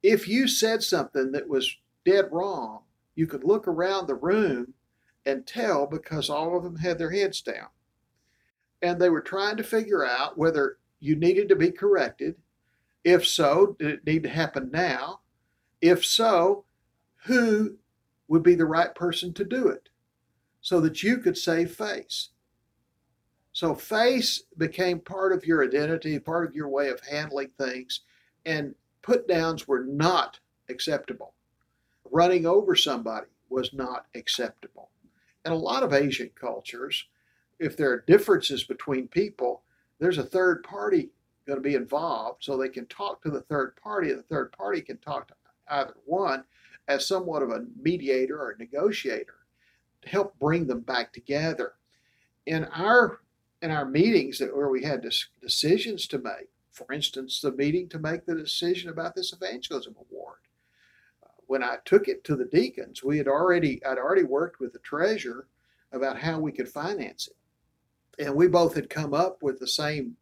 if 0.01 0.29
you 0.29 0.47
said 0.47 0.81
something 0.81 1.33
that 1.33 1.49
was 1.49 1.75
dead 2.05 2.29
wrong, 2.31 2.83
you 3.15 3.27
could 3.27 3.43
look 3.43 3.67
around 3.67 4.07
the 4.07 4.15
room 4.15 4.73
and 5.27 5.45
tell 5.45 5.85
because 5.85 6.29
all 6.29 6.55
of 6.55 6.63
them 6.63 6.77
had 6.77 6.97
their 6.97 7.11
heads 7.11 7.41
down. 7.41 7.67
And 8.81 8.99
they 8.99 9.09
were 9.09 9.21
trying 9.21 9.57
to 9.57 9.63
figure 9.63 10.05
out 10.05 10.37
whether 10.37 10.77
you 11.01 11.17
needed 11.17 11.49
to 11.49 11.55
be 11.55 11.69
corrected. 11.69 12.35
If 13.03 13.27
so, 13.27 13.75
did 13.77 13.89
it 13.89 14.05
need 14.05 14.23
to 14.23 14.29
happen 14.29 14.71
now? 14.71 15.19
If 15.81 16.05
so, 16.05 16.63
who 17.25 17.77
would 18.29 18.41
be 18.41 18.55
the 18.55 18.65
right 18.65 18.95
person 18.95 19.33
to 19.33 19.43
do 19.43 19.67
it 19.67 19.89
so 20.61 20.79
that 20.79 21.03
you 21.03 21.17
could 21.17 21.37
save 21.37 21.75
face? 21.75 22.29
So, 23.51 23.75
face 23.75 24.43
became 24.57 24.99
part 24.99 25.33
of 25.33 25.45
your 25.45 25.63
identity, 25.63 26.19
part 26.19 26.47
of 26.47 26.55
your 26.55 26.69
way 26.69 26.89
of 26.89 27.01
handling 27.01 27.49
things. 27.57 28.01
And 28.45 28.75
put 29.01 29.27
downs 29.27 29.67
were 29.67 29.83
not 29.83 30.39
acceptable. 30.69 31.33
Running 32.09 32.45
over 32.45 32.75
somebody 32.75 33.27
was 33.49 33.73
not 33.73 34.05
acceptable. 34.15 34.89
In 35.47 35.53
a 35.53 35.55
lot 35.55 35.81
of 35.81 35.93
Asian 35.93 36.29
cultures, 36.35 37.05
if 37.57 37.77
there 37.77 37.89
are 37.91 38.03
differences 38.05 38.65
between 38.65 39.07
people, 39.07 39.63
there's 39.97 40.17
a 40.17 40.23
third 40.23 40.61
party 40.61 41.09
going 41.45 41.55
to 41.55 41.63
be 41.63 41.75
involved 41.75 42.43
so 42.43 42.57
they 42.57 42.67
can 42.67 42.85
talk 42.87 43.21
to 43.21 43.31
the 43.31 43.39
third 43.43 43.77
party, 43.77 44.09
and 44.09 44.19
the 44.19 44.23
third 44.23 44.51
party 44.51 44.81
can 44.81 44.97
talk 44.97 45.29
to 45.29 45.33
either 45.69 45.95
one 46.03 46.43
as 46.89 47.07
somewhat 47.07 47.43
of 47.43 47.51
a 47.51 47.65
mediator 47.81 48.37
or 48.37 48.51
a 48.51 48.57
negotiator 48.57 49.35
to 50.01 50.09
help 50.09 50.37
bring 50.37 50.67
them 50.67 50.81
back 50.81 51.13
together. 51.13 51.75
In 52.45 52.65
our 52.65 53.21
in 53.61 53.71
our 53.71 53.85
meetings 53.85 54.39
that 54.39 54.53
where 54.53 54.69
we 54.69 54.83
had 54.83 55.09
decisions 55.41 56.07
to 56.07 56.19
make, 56.19 56.49
for 56.71 56.91
instance, 56.91 57.39
the 57.39 57.53
meeting 57.53 57.87
to 57.89 57.99
make 57.99 58.25
the 58.25 58.35
decision 58.35 58.89
about 58.89 59.15
this 59.15 59.31
evangelism 59.31 59.95
award. 59.97 60.39
When 61.47 61.63
I 61.63 61.77
took 61.85 62.07
it 62.07 62.23
to 62.25 62.35
the 62.35 62.45
deacons, 62.45 63.03
we 63.03 63.17
had 63.17 63.27
already 63.27 63.83
I'd 63.85 63.97
already 63.97 64.23
worked 64.23 64.59
with 64.59 64.73
the 64.73 64.79
treasurer 64.79 65.47
about 65.91 66.19
how 66.19 66.39
we 66.39 66.51
could 66.51 66.69
finance 66.69 67.27
it, 67.27 68.23
and 68.23 68.35
we 68.35 68.47
both 68.47 68.75
had 68.75 68.89
come 68.89 69.13
up 69.13 69.41
with 69.41 69.59
the 69.59 69.67
same 69.67 70.15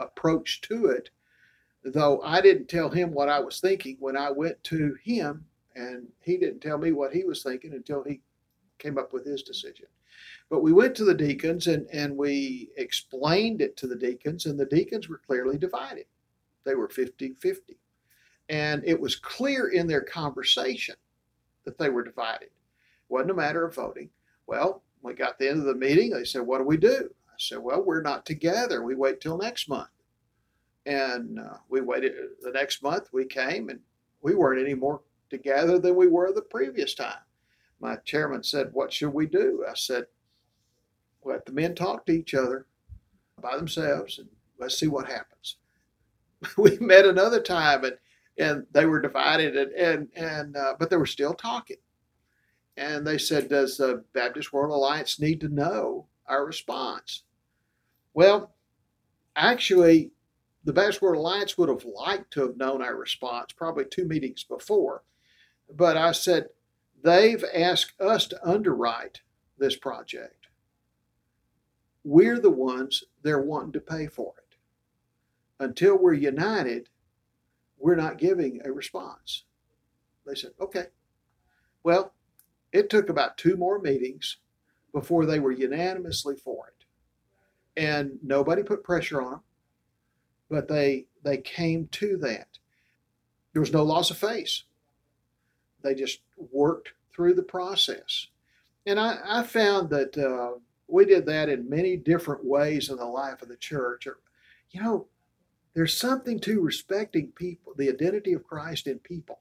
approach 0.00 0.60
to 0.62 0.86
it. 0.86 1.10
Though 1.84 2.20
I 2.22 2.40
didn't 2.40 2.68
tell 2.68 2.90
him 2.90 3.12
what 3.12 3.28
I 3.28 3.40
was 3.40 3.60
thinking 3.60 3.96
when 4.00 4.16
I 4.16 4.30
went 4.30 4.62
to 4.64 4.96
him, 5.02 5.44
and 5.74 6.08
he 6.20 6.36
didn't 6.36 6.60
tell 6.60 6.78
me 6.78 6.92
what 6.92 7.12
he 7.12 7.24
was 7.24 7.42
thinking 7.42 7.72
until 7.72 8.02
he 8.02 8.20
came 8.78 8.98
up 8.98 9.12
with 9.12 9.24
his 9.24 9.42
decision. 9.42 9.86
But 10.50 10.62
we 10.62 10.72
went 10.72 10.94
to 10.96 11.04
the 11.04 11.14
deacons 11.14 11.66
and, 11.66 11.86
and 11.92 12.16
we 12.16 12.70
explained 12.76 13.62
it 13.62 13.76
to 13.78 13.86
the 13.86 13.96
deacons, 13.96 14.46
and 14.46 14.58
the 14.58 14.66
deacons 14.66 15.08
were 15.08 15.20
clearly 15.26 15.58
divided. 15.58 16.06
They 16.64 16.74
were 16.74 16.88
50 16.88 17.34
50. 17.40 17.78
And 18.52 18.82
it 18.84 19.00
was 19.00 19.16
clear 19.16 19.68
in 19.68 19.86
their 19.86 20.02
conversation 20.02 20.94
that 21.64 21.78
they 21.78 21.88
were 21.88 22.04
divided. 22.04 22.48
It 22.48 23.08
wasn't 23.08 23.30
a 23.30 23.34
matter 23.34 23.64
of 23.64 23.74
voting. 23.74 24.10
Well, 24.46 24.82
we 25.00 25.14
got 25.14 25.38
the 25.38 25.48
end 25.48 25.60
of 25.60 25.64
the 25.64 25.74
meeting. 25.74 26.10
They 26.10 26.24
said, 26.24 26.42
What 26.42 26.58
do 26.58 26.64
we 26.64 26.76
do? 26.76 27.08
I 27.28 27.34
said, 27.38 27.60
Well, 27.60 27.82
we're 27.82 28.02
not 28.02 28.26
together. 28.26 28.82
We 28.82 28.94
wait 28.94 29.22
till 29.22 29.38
next 29.38 29.70
month. 29.70 29.88
And 30.84 31.38
uh, 31.38 31.56
we 31.70 31.80
waited 31.80 32.12
the 32.42 32.50
next 32.50 32.82
month. 32.82 33.08
We 33.10 33.24
came 33.24 33.70
and 33.70 33.80
we 34.20 34.34
weren't 34.34 34.60
any 34.60 34.74
more 34.74 35.00
together 35.30 35.78
than 35.78 35.96
we 35.96 36.08
were 36.08 36.30
the 36.30 36.42
previous 36.42 36.92
time. 36.92 37.22
My 37.80 37.96
chairman 38.04 38.42
said, 38.42 38.68
What 38.74 38.92
should 38.92 39.14
we 39.14 39.24
do? 39.24 39.64
I 39.66 39.72
said, 39.74 40.04
Let 41.24 41.46
the 41.46 41.52
men 41.52 41.74
talk 41.74 42.04
to 42.04 42.12
each 42.12 42.34
other 42.34 42.66
by 43.40 43.56
themselves 43.56 44.18
and 44.18 44.28
let's 44.58 44.78
see 44.78 44.88
what 44.88 45.06
happens. 45.06 45.56
we 46.58 46.76
met 46.80 47.06
another 47.06 47.40
time 47.40 47.84
and 47.84 47.96
and 48.38 48.66
they 48.72 48.86
were 48.86 49.00
divided 49.00 49.56
and 49.56 49.72
and, 49.72 50.08
and 50.16 50.56
uh, 50.56 50.74
but 50.78 50.90
they 50.90 50.96
were 50.96 51.06
still 51.06 51.34
talking. 51.34 51.76
And 52.76 53.06
they 53.06 53.18
said 53.18 53.48
does 53.48 53.76
the 53.76 54.04
baptist 54.14 54.52
world 54.52 54.72
alliance 54.72 55.20
need 55.20 55.40
to 55.40 55.48
know 55.48 56.06
our 56.26 56.44
response? 56.44 57.24
Well 58.14 58.54
actually 59.36 60.12
the 60.64 60.72
baptist 60.72 61.02
world 61.02 61.16
alliance 61.16 61.58
would 61.58 61.68
have 61.68 61.84
liked 61.84 62.32
to 62.32 62.42
have 62.42 62.56
known 62.56 62.82
our 62.82 62.96
response 62.96 63.52
probably 63.52 63.84
two 63.84 64.04
meetings 64.04 64.44
before. 64.44 65.02
But 65.74 65.96
i 65.96 66.12
said 66.12 66.48
they've 67.02 67.44
asked 67.54 68.00
us 68.00 68.26
to 68.28 68.48
underwrite 68.48 69.20
this 69.58 69.76
project. 69.76 70.46
We're 72.04 72.40
the 72.40 72.50
ones 72.50 73.04
they're 73.22 73.40
wanting 73.42 73.72
to 73.72 73.80
pay 73.80 74.06
for 74.06 74.34
it. 74.38 74.56
Until 75.58 75.96
we're 75.96 76.14
united 76.14 76.88
we're 77.82 77.96
not 77.96 78.16
giving 78.16 78.60
a 78.64 78.72
response. 78.72 79.42
They 80.24 80.36
said, 80.36 80.52
okay. 80.60 80.86
Well, 81.82 82.14
it 82.72 82.88
took 82.88 83.08
about 83.08 83.36
two 83.36 83.56
more 83.56 83.80
meetings 83.80 84.36
before 84.92 85.26
they 85.26 85.40
were 85.40 85.50
unanimously 85.50 86.36
for 86.36 86.68
it. 86.68 86.84
And 87.76 88.18
nobody 88.22 88.62
put 88.62 88.84
pressure 88.84 89.20
on 89.20 89.30
them, 89.32 89.40
but 90.48 90.68
they 90.68 91.06
they 91.24 91.38
came 91.38 91.88
to 91.92 92.16
that. 92.18 92.58
There 93.52 93.60
was 93.60 93.72
no 93.72 93.82
loss 93.82 94.10
of 94.10 94.18
face. 94.18 94.64
They 95.82 95.94
just 95.94 96.20
worked 96.36 96.92
through 97.12 97.34
the 97.34 97.42
process. 97.42 98.28
And 98.86 99.00
I, 99.00 99.18
I 99.24 99.42
found 99.42 99.90
that 99.90 100.16
uh, 100.16 100.58
we 100.86 101.04
did 101.04 101.26
that 101.26 101.48
in 101.48 101.68
many 101.68 101.96
different 101.96 102.44
ways 102.44 102.90
in 102.90 102.96
the 102.96 103.04
life 103.04 103.42
of 103.42 103.48
the 103.48 103.56
church. 103.56 104.06
You 104.70 104.82
know, 104.82 105.06
there's 105.74 105.96
something 105.96 106.38
to 106.40 106.60
respecting 106.60 107.32
people, 107.32 107.72
the 107.76 107.88
identity 107.88 108.32
of 108.32 108.44
Christ 108.44 108.86
in 108.86 108.98
people, 108.98 109.40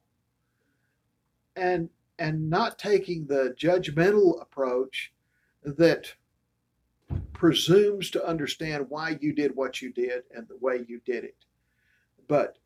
and 1.56 1.90
and 2.20 2.50
not 2.50 2.78
taking 2.78 3.26
the 3.26 3.56
judgmental 3.60 4.42
approach 4.42 5.12
that 5.64 6.14
presumes 7.34 8.12
to 8.12 8.26
understand 8.26 8.86
why 8.90 9.18
you 9.20 9.34
did 9.34 9.56
what 9.56 9.82
you 9.82 9.92
did 9.92 10.24
and 10.36 10.48
the 10.48 10.58
way 10.58 10.86
you 10.88 11.02
did 11.06 11.24
it, 11.24 11.36
but 12.28 12.58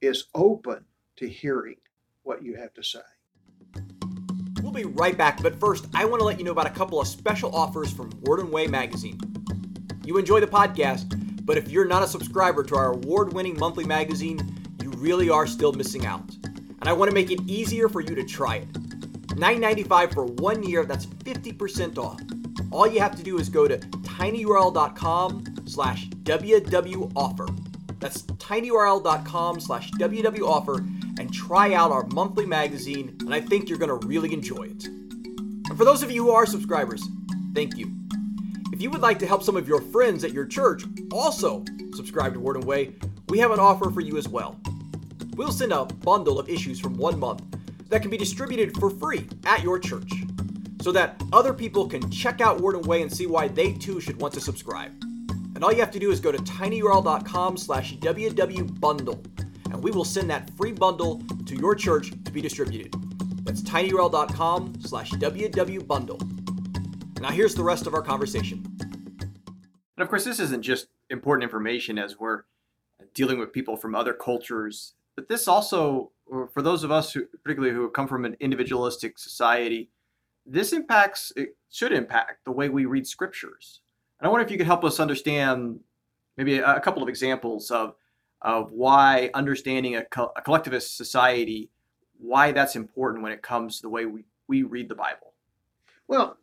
is 0.00 0.24
open 0.34 0.84
to 1.16 1.28
hearing 1.28 1.76
what 2.22 2.42
you 2.42 2.56
have 2.56 2.72
to 2.74 2.82
say. 2.82 3.00
We'll 4.62 4.72
be 4.72 4.84
right 4.84 5.16
back, 5.16 5.42
but 5.42 5.58
first, 5.60 5.86
I 5.92 6.04
want 6.04 6.20
to 6.20 6.24
let 6.24 6.38
you 6.38 6.44
know 6.44 6.52
about 6.52 6.66
a 6.66 6.70
couple 6.70 7.00
of 7.00 7.06
special 7.06 7.54
offers 7.54 7.92
from 7.92 8.10
Word 8.22 8.40
and 8.40 8.50
Way 8.50 8.66
magazine. 8.66 9.20
You 10.04 10.18
enjoy 10.18 10.40
the 10.40 10.46
podcast 10.46 11.10
but 11.44 11.58
if 11.58 11.68
you're 11.68 11.86
not 11.86 12.02
a 12.02 12.06
subscriber 12.06 12.62
to 12.64 12.76
our 12.76 12.92
award 12.92 13.32
winning 13.32 13.58
monthly 13.58 13.84
magazine, 13.84 14.38
you 14.82 14.90
really 14.90 15.28
are 15.28 15.46
still 15.46 15.72
missing 15.72 16.06
out. 16.06 16.34
And 16.44 16.88
I 16.88 16.92
want 16.92 17.10
to 17.10 17.14
make 17.14 17.30
it 17.30 17.40
easier 17.46 17.88
for 17.88 18.00
you 18.00 18.14
to 18.14 18.24
try 18.24 18.56
it. 18.56 18.72
$9.95 18.72 20.14
for 20.14 20.24
one 20.26 20.62
year, 20.62 20.84
that's 20.84 21.06
50% 21.06 21.98
off. 21.98 22.20
All 22.70 22.86
you 22.86 23.00
have 23.00 23.16
to 23.16 23.22
do 23.22 23.38
is 23.38 23.48
go 23.48 23.68
to 23.68 23.78
tinyurl.com 23.78 25.44
slash 25.66 26.08
wwoffer. 26.08 27.98
That's 28.00 28.22
tinyurl.com 28.22 29.60
slash 29.60 29.90
wwoffer 29.92 30.78
and 31.20 31.32
try 31.32 31.74
out 31.74 31.92
our 31.92 32.06
monthly 32.06 32.46
magazine, 32.46 33.16
and 33.20 33.34
I 33.34 33.40
think 33.40 33.68
you're 33.68 33.78
going 33.78 34.00
to 34.00 34.06
really 34.06 34.32
enjoy 34.32 34.64
it. 34.64 34.86
And 34.86 35.78
for 35.78 35.84
those 35.84 36.02
of 36.02 36.10
you 36.10 36.24
who 36.24 36.30
are 36.30 36.46
subscribers, 36.46 37.06
thank 37.54 37.76
you. 37.76 38.01
If 38.72 38.80
you 38.80 38.88
would 38.90 39.02
like 39.02 39.18
to 39.18 39.26
help 39.26 39.42
some 39.42 39.56
of 39.56 39.68
your 39.68 39.82
friends 39.82 40.24
at 40.24 40.32
your 40.32 40.46
church 40.46 40.84
also 41.12 41.62
subscribe 41.94 42.32
to 42.32 42.40
Word 42.40 42.56
and 42.56 42.64
Way, 42.64 42.94
we 43.28 43.38
have 43.38 43.50
an 43.50 43.60
offer 43.60 43.90
for 43.90 44.00
you 44.00 44.16
as 44.16 44.28
well. 44.28 44.58
We'll 45.36 45.52
send 45.52 45.72
a 45.72 45.84
bundle 45.84 46.38
of 46.38 46.48
issues 46.48 46.80
from 46.80 46.96
one 46.96 47.18
month 47.18 47.44
that 47.90 48.00
can 48.00 48.10
be 48.10 48.16
distributed 48.16 48.74
for 48.78 48.88
free 48.88 49.28
at 49.44 49.62
your 49.62 49.78
church 49.78 50.10
so 50.80 50.90
that 50.92 51.22
other 51.34 51.52
people 51.52 51.86
can 51.86 52.10
check 52.10 52.40
out 52.40 52.62
Word 52.62 52.74
and 52.74 52.86
Way 52.86 53.02
and 53.02 53.12
see 53.12 53.26
why 53.26 53.46
they 53.48 53.74
too 53.74 54.00
should 54.00 54.18
want 54.20 54.32
to 54.34 54.40
subscribe. 54.40 54.90
And 55.54 55.62
all 55.62 55.72
you 55.72 55.80
have 55.80 55.90
to 55.92 56.00
do 56.00 56.10
is 56.10 56.18
go 56.18 56.32
to 56.32 56.38
tinyurl.com 56.38 57.58
slash 57.58 57.94
wwbundle 57.98 59.26
and 59.66 59.82
we 59.82 59.90
will 59.90 60.04
send 60.04 60.30
that 60.30 60.50
free 60.56 60.72
bundle 60.72 61.22
to 61.44 61.54
your 61.56 61.74
church 61.74 62.10
to 62.24 62.32
be 62.32 62.40
distributed. 62.40 62.94
That's 63.44 63.60
tinyurl.com 63.60 64.80
slash 64.80 65.10
wwbundle. 65.10 66.41
Now, 67.22 67.30
here's 67.30 67.54
the 67.54 67.62
rest 67.62 67.86
of 67.86 67.94
our 67.94 68.02
conversation. 68.02 68.66
And 68.80 69.98
of 69.98 70.08
course, 70.08 70.24
this 70.24 70.40
isn't 70.40 70.62
just 70.62 70.88
important 71.08 71.44
information 71.44 71.96
as 71.96 72.18
we're 72.18 72.42
dealing 73.14 73.38
with 73.38 73.52
people 73.52 73.76
from 73.76 73.94
other 73.94 74.12
cultures, 74.12 74.94
but 75.14 75.28
this 75.28 75.46
also, 75.46 76.10
for 76.52 76.62
those 76.62 76.82
of 76.82 76.90
us 76.90 77.12
who, 77.12 77.26
particularly 77.44 77.72
who 77.72 77.88
come 77.90 78.08
from 78.08 78.24
an 78.24 78.36
individualistic 78.40 79.20
society, 79.20 79.88
this 80.44 80.72
impacts, 80.72 81.32
it 81.36 81.56
should 81.70 81.92
impact 81.92 82.44
the 82.44 82.50
way 82.50 82.68
we 82.68 82.86
read 82.86 83.06
scriptures. 83.06 83.82
And 84.18 84.26
I 84.26 84.30
wonder 84.30 84.44
if 84.44 84.50
you 84.50 84.58
could 84.58 84.66
help 84.66 84.82
us 84.82 84.98
understand 84.98 85.78
maybe 86.36 86.58
a, 86.58 86.80
couple 86.80 87.04
of 87.04 87.08
examples 87.08 87.70
of, 87.70 87.94
of 88.40 88.72
why 88.72 89.30
understanding 89.32 89.94
a, 89.94 90.04
co- 90.06 90.32
a 90.34 90.42
collectivist 90.42 90.96
society, 90.96 91.70
why 92.18 92.50
that's 92.50 92.74
important 92.74 93.22
when 93.22 93.30
it 93.30 93.42
comes 93.42 93.76
to 93.76 93.82
the 93.82 93.90
way 93.90 94.06
we, 94.06 94.24
we 94.48 94.64
read 94.64 94.88
the 94.88 94.96
Bible. 94.96 95.34
Well, 96.08 96.36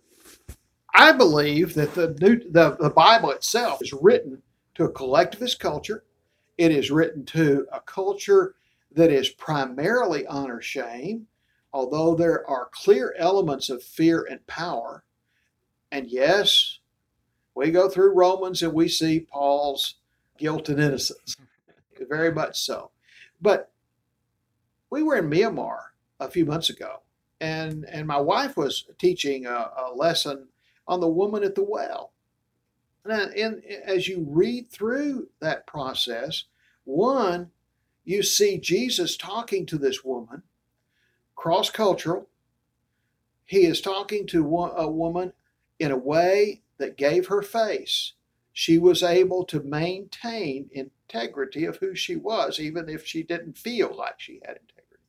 I 0.94 1.12
believe 1.12 1.74
that 1.76 1.94
the, 1.96 2.16
new, 2.20 2.40
the, 2.50 2.76
the 2.80 2.90
Bible 2.90 3.32
itself 3.32 3.82
is 3.82 3.94
written 3.94 4.42
to 4.76 4.86
a 4.86 4.92
collectivist 4.92 5.60
culture. 5.60 6.04
It 6.58 6.72
is 6.72 6.92
written 6.92 7.26
to 7.26 7.68
a 7.72 7.80
culture 7.80 8.56
that 8.92 9.12
is 9.12 9.30
primarily 9.30 10.26
honor 10.26 10.62
shame, 10.62 11.28
although 11.72 12.16
there 12.16 12.48
are 12.50 12.70
clear 12.72 13.14
elements 13.18 13.70
of 13.70 13.84
fear 13.84 14.26
and 14.30 14.46
power. 14.48 15.04
And 15.92 16.08
yes, 16.08 16.80
we 17.56 17.72
go 17.72 17.90
through 17.90 18.14
Romans 18.14 18.64
and 18.64 18.74
we 18.74 18.88
see 18.88 19.20
Paul's 19.20 19.96
guilt 20.38 20.70
and 20.70 20.80
innocence, 20.80 21.38
very 22.10 22.32
much 22.32 22.60
so. 22.60 22.92
But 23.42 23.72
we 24.90 25.04
were 25.04 25.18
in 25.18 25.30
Myanmar 25.30 25.80
a 26.20 26.30
few 26.30 26.46
months 26.46 26.70
ago, 26.70 27.02
and, 27.40 27.86
and 27.86 28.08
my 28.08 28.20
wife 28.20 28.58
was 28.58 28.86
teaching 28.98 29.46
a, 29.46 29.72
a 29.78 29.94
lesson 29.96 30.48
on 30.90 31.00
the 31.00 31.08
woman 31.08 31.44
at 31.44 31.54
the 31.54 31.64
well. 31.64 32.12
And, 33.06 33.34
and 33.36 33.64
as 33.86 34.08
you 34.08 34.26
read 34.28 34.70
through 34.72 35.30
that 35.40 35.68
process, 35.68 36.46
one, 36.84 37.52
you 38.04 38.24
see 38.24 38.58
Jesus 38.58 39.16
talking 39.16 39.68
to 39.68 39.78
this 39.78 40.04
woman, 40.04 40.42
cross 41.36 41.70
cultural. 41.70 42.28
He 43.46 43.66
is 43.66 43.82
talking 43.82 44.26
to 44.28 44.58
a 44.58 44.90
woman 44.90 45.34
in 45.78 45.92
a 45.92 45.98
way 45.98 46.64
that 46.80 46.98
gave 46.98 47.28
her 47.28 47.44
face. 47.44 48.14
She 48.52 48.80
was 48.80 49.04
able 49.04 49.46
to 49.46 49.62
maintain 49.62 50.70
integrity 50.74 51.66
of 51.66 51.78
who 51.78 51.96
she 51.96 52.16
was, 52.16 52.60
even 52.60 52.90
if 52.90 53.06
she 53.06 53.22
didn't 53.22 53.58
feel 53.58 53.96
like 53.96 54.20
she 54.20 54.42
had 54.44 54.58
integrity. 54.58 55.04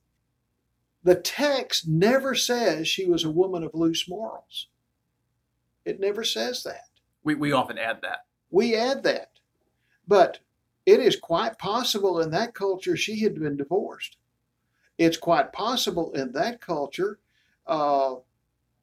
The 1.03 1.15
text 1.15 1.87
never 1.87 2.35
says 2.35 2.87
she 2.87 3.05
was 3.05 3.23
a 3.23 3.31
woman 3.31 3.63
of 3.63 3.73
loose 3.73 4.07
morals. 4.07 4.67
It 5.85 5.99
never 5.99 6.23
says 6.23 6.63
that. 6.63 6.89
We, 7.23 7.35
we 7.35 7.51
often 7.51 7.77
add 7.77 7.99
that. 8.01 8.25
We 8.49 8.75
add 8.75 9.03
that. 9.03 9.31
But 10.07 10.39
it 10.85 10.99
is 10.99 11.15
quite 11.15 11.57
possible 11.57 12.19
in 12.21 12.31
that 12.31 12.53
culture 12.53 12.97
she 12.97 13.19
had 13.19 13.39
been 13.39 13.57
divorced. 13.57 14.17
It's 14.97 15.17
quite 15.17 15.53
possible 15.53 16.11
in 16.13 16.31
that 16.33 16.61
culture 16.61 17.19
uh, 17.67 18.15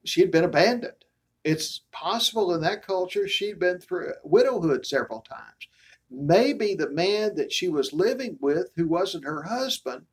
she 0.05 0.21
had 0.21 0.31
been 0.31 0.45
abandoned. 0.45 1.05
It's 1.45 1.83
possible 1.93 2.55
in 2.55 2.61
that 2.63 2.87
culture 2.87 3.29
she'd 3.29 3.59
been 3.59 3.79
through 3.79 4.13
widowhood 4.23 4.87
several 4.87 5.21
times. 5.21 5.69
Maybe 6.11 6.75
the 6.75 6.91
man 6.91 7.35
that 7.37 7.53
she 7.53 7.69
was 7.69 7.93
living 7.93 8.39
with, 8.41 8.71
who 8.77 8.89
wasn't 8.89 9.25
her 9.25 9.43
husband, 9.43 10.07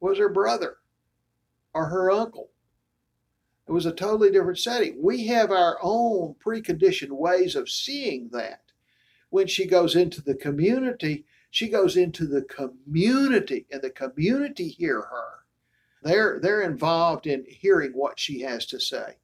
was 0.00 0.18
her 0.18 0.28
brother 0.28 0.78
or 1.74 1.86
her 1.86 2.10
uncle. 2.10 2.49
It 3.70 3.72
was 3.72 3.86
a 3.86 3.92
totally 3.92 4.32
different 4.32 4.58
setting. 4.58 5.00
We 5.00 5.28
have 5.28 5.52
our 5.52 5.78
own 5.80 6.34
preconditioned 6.44 7.12
ways 7.12 7.54
of 7.54 7.70
seeing 7.70 8.28
that. 8.32 8.62
When 9.28 9.46
she 9.46 9.64
goes 9.64 9.94
into 9.94 10.20
the 10.20 10.34
community, 10.34 11.24
she 11.52 11.68
goes 11.68 11.96
into 11.96 12.26
the 12.26 12.42
community, 12.42 13.66
and 13.70 13.80
the 13.80 13.90
community 13.90 14.70
hear 14.70 15.02
her. 15.02 15.44
They're, 16.02 16.40
they're 16.42 16.62
involved 16.62 17.28
in 17.28 17.44
hearing 17.46 17.92
what 17.92 18.18
she 18.18 18.40
has 18.40 18.66
to 18.66 18.80
say. 18.80 19.18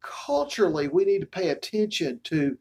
Culturally, 0.00 0.86
we 0.86 1.04
need 1.04 1.22
to 1.22 1.26
pay 1.26 1.48
attention 1.48 2.20
to 2.22 2.56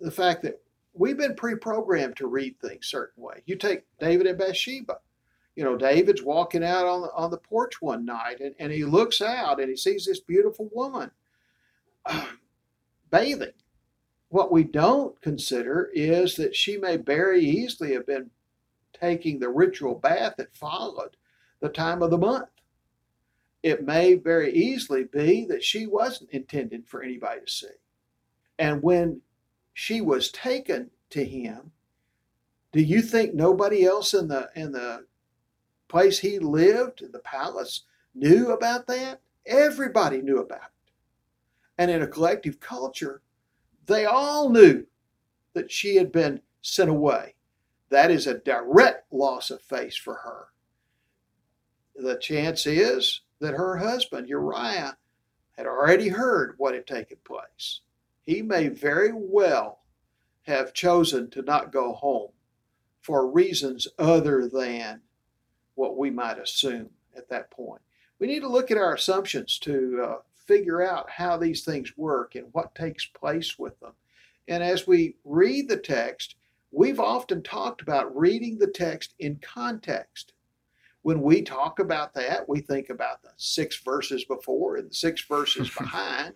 the 0.00 0.10
fact 0.10 0.42
that 0.44 0.62
we've 0.94 1.18
been 1.18 1.34
pre-programmed 1.36 2.16
to 2.16 2.26
read 2.26 2.58
things 2.58 2.86
certain 2.86 3.22
way. 3.22 3.42
You 3.44 3.56
take 3.56 3.82
David 4.00 4.26
and 4.26 4.38
Bathsheba. 4.38 4.96
You 5.56 5.64
know, 5.64 5.76
David's 5.76 6.22
walking 6.22 6.64
out 6.64 6.86
on 6.86 7.02
the, 7.02 7.12
on 7.12 7.30
the 7.30 7.38
porch 7.38 7.80
one 7.80 8.04
night 8.04 8.40
and, 8.40 8.54
and 8.58 8.72
he 8.72 8.84
looks 8.84 9.20
out 9.20 9.60
and 9.60 9.68
he 9.68 9.76
sees 9.76 10.04
this 10.04 10.20
beautiful 10.20 10.68
woman 10.72 11.10
uh, 12.06 12.26
bathing. 13.10 13.52
What 14.28 14.50
we 14.50 14.64
don't 14.64 15.20
consider 15.20 15.90
is 15.94 16.34
that 16.36 16.56
she 16.56 16.76
may 16.76 16.96
very 16.96 17.44
easily 17.44 17.92
have 17.92 18.06
been 18.06 18.30
taking 18.92 19.38
the 19.38 19.48
ritual 19.48 19.94
bath 19.94 20.34
that 20.38 20.56
followed 20.56 21.16
the 21.60 21.68
time 21.68 22.02
of 22.02 22.10
the 22.10 22.18
month. 22.18 22.48
It 23.62 23.86
may 23.86 24.14
very 24.14 24.52
easily 24.52 25.04
be 25.04 25.46
that 25.46 25.64
she 25.64 25.86
wasn't 25.86 26.30
intended 26.30 26.86
for 26.86 27.02
anybody 27.02 27.42
to 27.46 27.50
see. 27.50 27.66
And 28.58 28.82
when 28.82 29.20
she 29.72 30.00
was 30.00 30.30
taken 30.30 30.90
to 31.10 31.24
him, 31.24 31.72
do 32.72 32.80
you 32.80 33.02
think 33.02 33.34
nobody 33.34 33.84
else 33.84 34.14
in 34.14 34.28
the 34.28 34.50
in 34.54 34.72
the 34.72 35.06
place 35.94 36.18
he 36.18 36.38
lived, 36.38 37.02
in 37.02 37.12
the 37.12 37.20
palace, 37.20 37.82
knew 38.14 38.50
about 38.50 38.86
that? 38.88 39.20
Everybody 39.46 40.20
knew 40.22 40.38
about 40.38 40.58
it. 40.58 40.92
And 41.78 41.90
in 41.90 42.02
a 42.02 42.06
collective 42.06 42.58
culture, 42.58 43.22
they 43.86 44.04
all 44.04 44.48
knew 44.48 44.86
that 45.52 45.70
she 45.70 45.96
had 45.96 46.10
been 46.10 46.40
sent 46.62 46.90
away. 46.90 47.34
That 47.90 48.10
is 48.10 48.26
a 48.26 48.38
direct 48.38 49.12
loss 49.12 49.50
of 49.50 49.60
face 49.60 49.96
for 49.96 50.14
her. 50.14 50.46
The 51.94 52.16
chance 52.16 52.66
is 52.66 53.20
that 53.40 53.54
her 53.54 53.76
husband, 53.76 54.28
Uriah, 54.28 54.96
had 55.56 55.66
already 55.66 56.08
heard 56.08 56.54
what 56.58 56.74
had 56.74 56.86
taken 56.86 57.18
place 57.24 57.80
he 58.24 58.40
may 58.42 58.68
very 58.68 59.12
well 59.12 59.80
have 60.42 60.74
chosen 60.74 61.30
to 61.30 61.42
not 61.42 61.72
go 61.72 61.92
home 61.92 62.30
for 63.00 63.30
reasons 63.30 63.86
other 63.98 64.48
than 64.48 65.02
what 65.74 65.96
we 65.96 66.10
might 66.10 66.38
assume 66.38 66.90
at 67.16 67.28
that 67.28 67.50
point. 67.50 67.82
We 68.18 68.26
need 68.26 68.40
to 68.40 68.48
look 68.48 68.70
at 68.70 68.78
our 68.78 68.94
assumptions 68.94 69.58
to 69.60 70.02
uh, 70.02 70.16
figure 70.46 70.82
out 70.82 71.10
how 71.10 71.36
these 71.36 71.64
things 71.64 71.96
work 71.96 72.34
and 72.34 72.46
what 72.52 72.74
takes 72.74 73.06
place 73.06 73.58
with 73.58 73.78
them. 73.80 73.92
And 74.46 74.62
as 74.62 74.86
we 74.86 75.16
read 75.24 75.68
the 75.68 75.76
text, 75.76 76.36
we've 76.70 77.00
often 77.00 77.42
talked 77.42 77.82
about 77.82 78.16
reading 78.16 78.58
the 78.58 78.66
text 78.66 79.14
in 79.18 79.40
context. 79.42 80.32
When 81.02 81.22
we 81.22 81.42
talk 81.42 81.78
about 81.78 82.14
that, 82.14 82.48
we 82.48 82.60
think 82.60 82.90
about 82.90 83.22
the 83.22 83.30
six 83.36 83.78
verses 83.82 84.24
before 84.24 84.76
and 84.76 84.90
the 84.90 84.94
six 84.94 85.22
verses 85.22 85.70
behind 85.78 86.34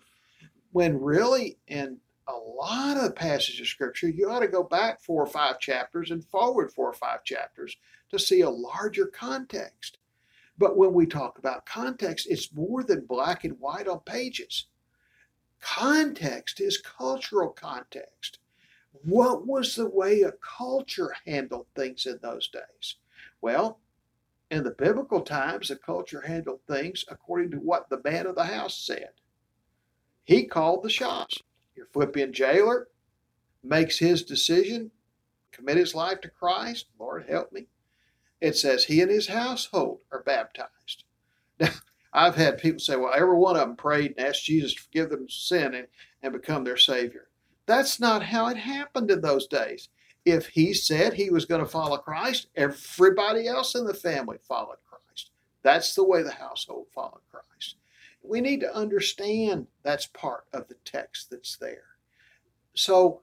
when 0.73 1.01
really 1.01 1.59
in 1.67 1.99
a 2.29 2.33
lot 2.33 2.97
of 2.97 3.05
the 3.05 3.11
passages 3.11 3.61
of 3.61 3.67
scripture, 3.67 4.09
you 4.09 4.31
ought 4.31 4.41
to 4.41 4.49
go 4.49 4.63
back 4.63 5.01
four 5.01 5.23
or 5.23 5.27
five 5.27 5.59
chapters 5.59 6.11
and 6.11 6.25
forward 6.27 6.71
four 6.71 6.89
or 6.89 6.95
five 6.95 7.25
chapters 7.25 7.77
to 8.11 8.19
see 8.19 8.41
a 8.41 8.51
larger 8.51 9.07
context. 9.07 9.99
But 10.57 10.77
when 10.77 10.93
we 10.93 11.07
talk 11.07 11.39
about 11.39 11.67
context, 11.67 12.27
it's 12.29 12.53
more 12.53 12.83
than 12.83 13.07
black 13.07 13.45
and 13.45 13.59
white 13.61 13.87
on 13.87 14.01
pages. 14.01 14.67
Context 15.61 16.61
is 16.61 16.79
cultural 16.79 17.51
context. 17.51 18.39
What 19.05 19.47
was 19.47 19.75
the 19.75 19.89
way 19.89 20.23
a 20.23 20.33
culture 20.33 21.15
handled 21.27 21.67
things 21.75 22.07
in 22.07 22.19
those 22.23 22.49
days? 22.49 22.97
Well, 23.41 23.81
in 24.51 24.65
the 24.65 24.71
biblical 24.71 25.21
times, 25.21 25.69
the 25.69 25.77
culture 25.77 26.23
handled 26.23 26.61
things 26.67 27.05
according 27.09 27.51
to 27.53 27.59
what 27.59 27.89
the 27.89 28.01
man 28.03 28.27
of 28.27 28.35
the 28.35 28.45
house 28.45 28.77
said. 28.77 29.11
He 30.25 30.45
called 30.45 30.83
the 30.83 30.91
shots. 30.91 31.43
Your 31.77 31.87
Philippian 31.87 32.33
jailer 32.33 32.89
makes 33.63 33.99
his 33.99 34.23
decision, 34.23 34.91
commit 35.53 35.77
his 35.77 35.95
life 35.95 36.21
to 36.23 36.29
Christ. 36.29 36.87
Lord, 36.99 37.27
help 37.29 37.53
me. 37.53 37.67
It 38.41 38.57
says 38.57 38.85
he 38.85 39.01
and 39.01 39.11
his 39.11 39.29
household 39.29 40.01
are 40.13 40.23
baptized. 40.23 41.05
Now, 41.61 41.71
I've 42.13 42.37
had 42.37 42.59
people 42.59 42.79
say, 42.79 42.97
well, 42.97 43.13
every 43.15 43.37
one 43.37 43.57
of 43.57 43.61
them 43.61 43.77
prayed 43.77 44.15
and 44.17 44.27
asked 44.27 44.45
Jesus 44.45 44.75
to 44.75 44.83
forgive 44.83 45.11
them 45.11 45.29
sin 45.29 45.75
and, 45.75 45.89
and 46.23 46.33
become 46.33 46.65
their 46.65 46.77
Savior. 46.77 47.29
That's 47.67 48.01
not 48.01 48.23
how 48.23 48.47
it 48.47 48.57
happened 48.57 49.11
in 49.11 49.21
those 49.21 49.47
days. 49.47 49.89
If 50.25 50.47
he 50.49 50.73
said 50.73 51.13
he 51.13 51.31
was 51.31 51.45
going 51.45 51.61
to 51.61 51.71
follow 51.71 51.99
Christ, 51.99 52.47
everybody 52.57 53.47
else 53.47 53.75
in 53.75 53.85
the 53.85 53.93
family 53.93 54.39
followed 54.47 54.79
Christ. 54.89 55.31
That's 55.63 55.95
the 55.95 56.05
way 56.05 56.23
the 56.23 56.31
household 56.31 56.87
followed 56.95 57.21
Christ 57.31 57.77
we 58.29 58.41
need 58.41 58.61
to 58.61 58.77
understand 58.77 59.67
that's 59.83 60.07
part 60.07 60.45
of 60.53 60.69
the 60.69 60.77
text 60.85 61.31
that's 61.31 61.57
there. 61.57 61.85
So 62.75 63.23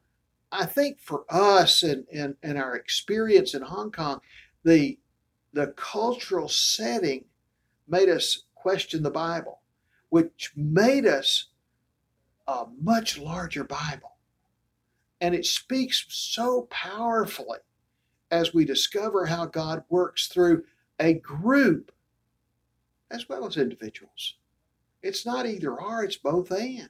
I 0.52 0.66
think 0.66 1.00
for 1.00 1.26
us 1.30 1.84
and, 1.84 2.06
and, 2.12 2.36
and 2.42 2.58
our 2.58 2.76
experience 2.76 3.54
in 3.54 3.62
Hong 3.62 3.92
Kong, 3.92 4.20
the 4.64 4.98
the 5.56 5.68
cultural 5.78 6.50
setting 6.50 7.24
made 7.88 8.10
us 8.10 8.44
question 8.56 9.02
the 9.02 9.10
Bible, 9.10 9.62
which 10.10 10.52
made 10.56 11.06
us 11.06 11.46
a 12.46 12.66
much 12.82 13.18
larger 13.18 13.64
Bible. 13.64 14.18
And 15.22 15.34
it 15.34 15.46
speaks 15.46 16.06
so 16.10 16.64
powerfully 16.70 17.60
as 18.30 18.54
we 18.54 18.66
discover 18.66 19.26
how 19.26 19.46
God 19.46 19.86
works 19.90 20.28
through 20.28 20.66
a 21.00 21.14
group 21.14 21.94
as 23.10 23.30
well 23.30 23.48
as 23.48 23.56
individuals. 23.56 24.36
It's 25.02 25.26
not 25.26 25.46
either 25.46 25.74
or, 25.74 26.04
it's 26.04 26.18
both 26.18 26.52
and. 26.52 26.90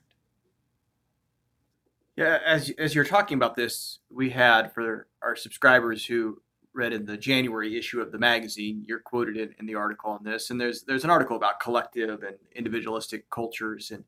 Yeah, 2.16 2.40
as 2.46 2.72
as 2.78 2.96
you're 2.96 3.04
talking 3.04 3.36
about 3.36 3.56
this, 3.56 4.00
we 4.10 4.30
had 4.30 4.74
for 4.74 5.08
our 5.22 5.36
subscribers 5.36 6.06
who 6.06 6.42
read 6.76 6.94
in 6.94 7.06
the 7.06 7.18
January 7.18 7.78
issue 7.78 8.02
of 8.02 8.12
the 8.12 8.20
magazine, 8.20 8.84
you're 8.88 9.00
quoted 9.00 9.38
in, 9.38 9.56
in 9.60 9.66
the 9.66 9.76
article 9.76 10.12
on 10.12 10.24
this, 10.24 10.50
and 10.50 10.60
there's 10.60 10.84
there's 10.84 11.04
an 11.04 11.10
article 11.10 11.36
about 11.36 11.60
collective 11.60 12.24
and 12.24 12.38
individualistic 12.56 13.30
cultures, 13.30 13.92
and 13.92 14.04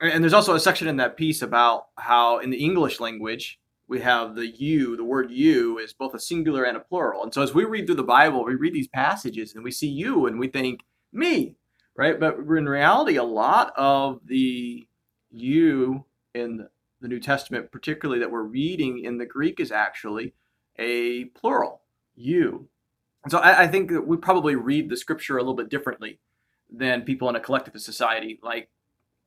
and 0.00 0.22
there's 0.22 0.34
also 0.34 0.54
a 0.54 0.60
section 0.60 0.88
in 0.88 0.96
that 0.96 1.16
piece 1.16 1.42
about 1.42 1.88
how 1.96 2.38
in 2.38 2.50
the 2.50 2.62
English 2.62 3.00
language 3.00 3.58
we 3.88 4.00
have 4.00 4.34
the 4.34 4.46
you, 4.46 4.96
the 4.96 5.04
word 5.04 5.30
you 5.30 5.78
is 5.78 5.92
both 5.92 6.12
a 6.14 6.20
singular 6.20 6.64
and 6.64 6.76
a 6.76 6.80
plural, 6.80 7.22
and 7.22 7.32
so 7.32 7.42
as 7.42 7.54
we 7.54 7.64
read 7.64 7.86
through 7.86 7.96
the 7.96 8.02
Bible, 8.02 8.44
we 8.44 8.54
read 8.54 8.74
these 8.74 8.88
passages 8.88 9.54
and 9.54 9.64
we 9.64 9.70
see 9.70 9.88
you, 9.88 10.26
and 10.26 10.38
we 10.38 10.48
think 10.48 10.82
me, 11.12 11.56
right? 11.96 12.20
But 12.20 12.38
in 12.38 12.68
reality, 12.68 13.16
a 13.16 13.24
lot 13.24 13.72
of 13.76 14.20
the 14.26 14.86
you 15.30 16.04
in 16.34 16.66
the 17.00 17.08
New 17.08 17.20
Testament, 17.20 17.70
particularly 17.70 18.20
that 18.20 18.30
we're 18.30 18.42
reading 18.42 19.04
in 19.04 19.18
the 19.18 19.26
Greek, 19.26 19.60
is 19.60 19.70
actually 19.70 20.34
a 20.78 21.26
plural, 21.26 21.82
you. 22.16 22.68
And 23.24 23.30
so 23.30 23.38
I, 23.38 23.62
I 23.62 23.66
think 23.66 23.90
that 23.90 24.06
we 24.06 24.16
probably 24.16 24.54
read 24.56 24.88
the 24.88 24.96
scripture 24.96 25.36
a 25.36 25.40
little 25.40 25.54
bit 25.54 25.68
differently 25.68 26.18
than 26.70 27.02
people 27.02 27.28
in 27.28 27.36
a 27.36 27.40
collectivist 27.40 27.84
society, 27.84 28.38
like 28.42 28.68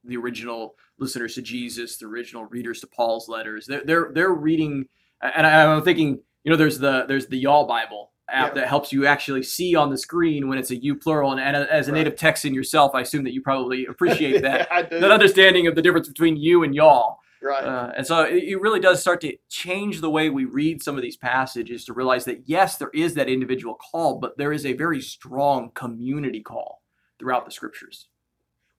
the 0.03 0.17
original 0.17 0.75
listeners 0.97 1.35
to 1.35 1.41
Jesus, 1.41 1.97
the 1.97 2.05
original 2.05 2.45
readers 2.45 2.81
to 2.81 2.87
Paul's 2.87 3.29
letters. 3.29 3.65
They're 3.65 3.83
they're, 3.83 4.11
they're 4.13 4.33
reading, 4.33 4.87
and 5.21 5.45
I, 5.45 5.65
I'm 5.65 5.83
thinking, 5.83 6.19
you 6.43 6.51
know, 6.51 6.57
there's 6.57 6.79
the 6.79 7.05
there's 7.07 7.27
the 7.27 7.37
Y'all 7.37 7.67
Bible, 7.67 8.11
app 8.31 8.55
that 8.55 8.67
helps 8.67 8.91
you 8.91 9.05
actually 9.05 9.43
see 9.43 9.75
on 9.75 9.89
the 9.89 9.97
screen 9.97 10.47
when 10.47 10.57
it's 10.57 10.71
a 10.71 10.75
you 10.75 10.95
plural. 10.95 11.31
And, 11.31 11.39
and 11.39 11.55
as 11.55 11.87
a 11.87 11.91
right. 11.91 11.99
native 11.99 12.15
Texan 12.15 12.53
yourself, 12.53 12.93
I 12.93 13.01
assume 13.01 13.23
that 13.23 13.33
you 13.33 13.41
probably 13.41 13.85
appreciate 13.85 14.41
that 14.41 14.89
that 14.89 15.11
understanding 15.11 15.67
of 15.67 15.75
the 15.75 15.81
difference 15.81 16.07
between 16.07 16.37
you 16.37 16.63
and 16.63 16.73
y'all. 16.73 17.19
Right. 17.41 17.63
Uh, 17.63 17.91
and 17.95 18.05
so 18.05 18.23
it, 18.23 18.43
it, 18.43 18.59
really 18.59 18.81
does 18.81 18.99
start 18.99 19.21
to 19.21 19.37
change 19.47 20.01
the 20.01 20.09
way 20.09 20.29
we 20.29 20.43
read 20.43 20.83
some 20.83 20.97
of 20.97 21.01
these 21.01 21.15
passages 21.15 21.85
to 21.85 21.93
realize 21.93 22.25
that 22.25 22.43
yes, 22.45 22.77
there 22.77 22.91
is 22.93 23.13
that 23.13 23.29
individual 23.29 23.75
call, 23.75 24.19
but 24.19 24.37
there 24.37 24.51
is 24.51 24.65
a 24.65 24.73
very 24.73 24.99
strong 24.99 25.71
community 25.71 26.41
call 26.41 26.81
throughout 27.17 27.45
the 27.45 27.51
scriptures. 27.51 28.07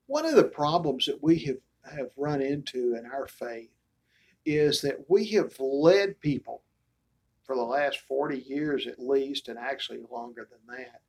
One 0.06 0.26
of 0.26 0.34
the 0.34 0.44
problems 0.44 1.06
that 1.06 1.22
we 1.22 1.38
have, 1.40 1.56
have 1.96 2.10
run 2.18 2.42
into 2.42 2.94
in 2.96 3.06
our 3.06 3.26
faith 3.26 3.70
is 4.44 4.82
that 4.82 5.06
we 5.08 5.26
have 5.28 5.58
led 5.58 6.20
people 6.20 6.62
for 7.44 7.56
the 7.56 7.62
last 7.62 8.00
40 8.00 8.38
years 8.38 8.86
at 8.86 8.98
least, 8.98 9.48
and 9.48 9.58
actually 9.58 10.00
longer 10.10 10.46
than 10.50 10.76
that, 10.76 11.00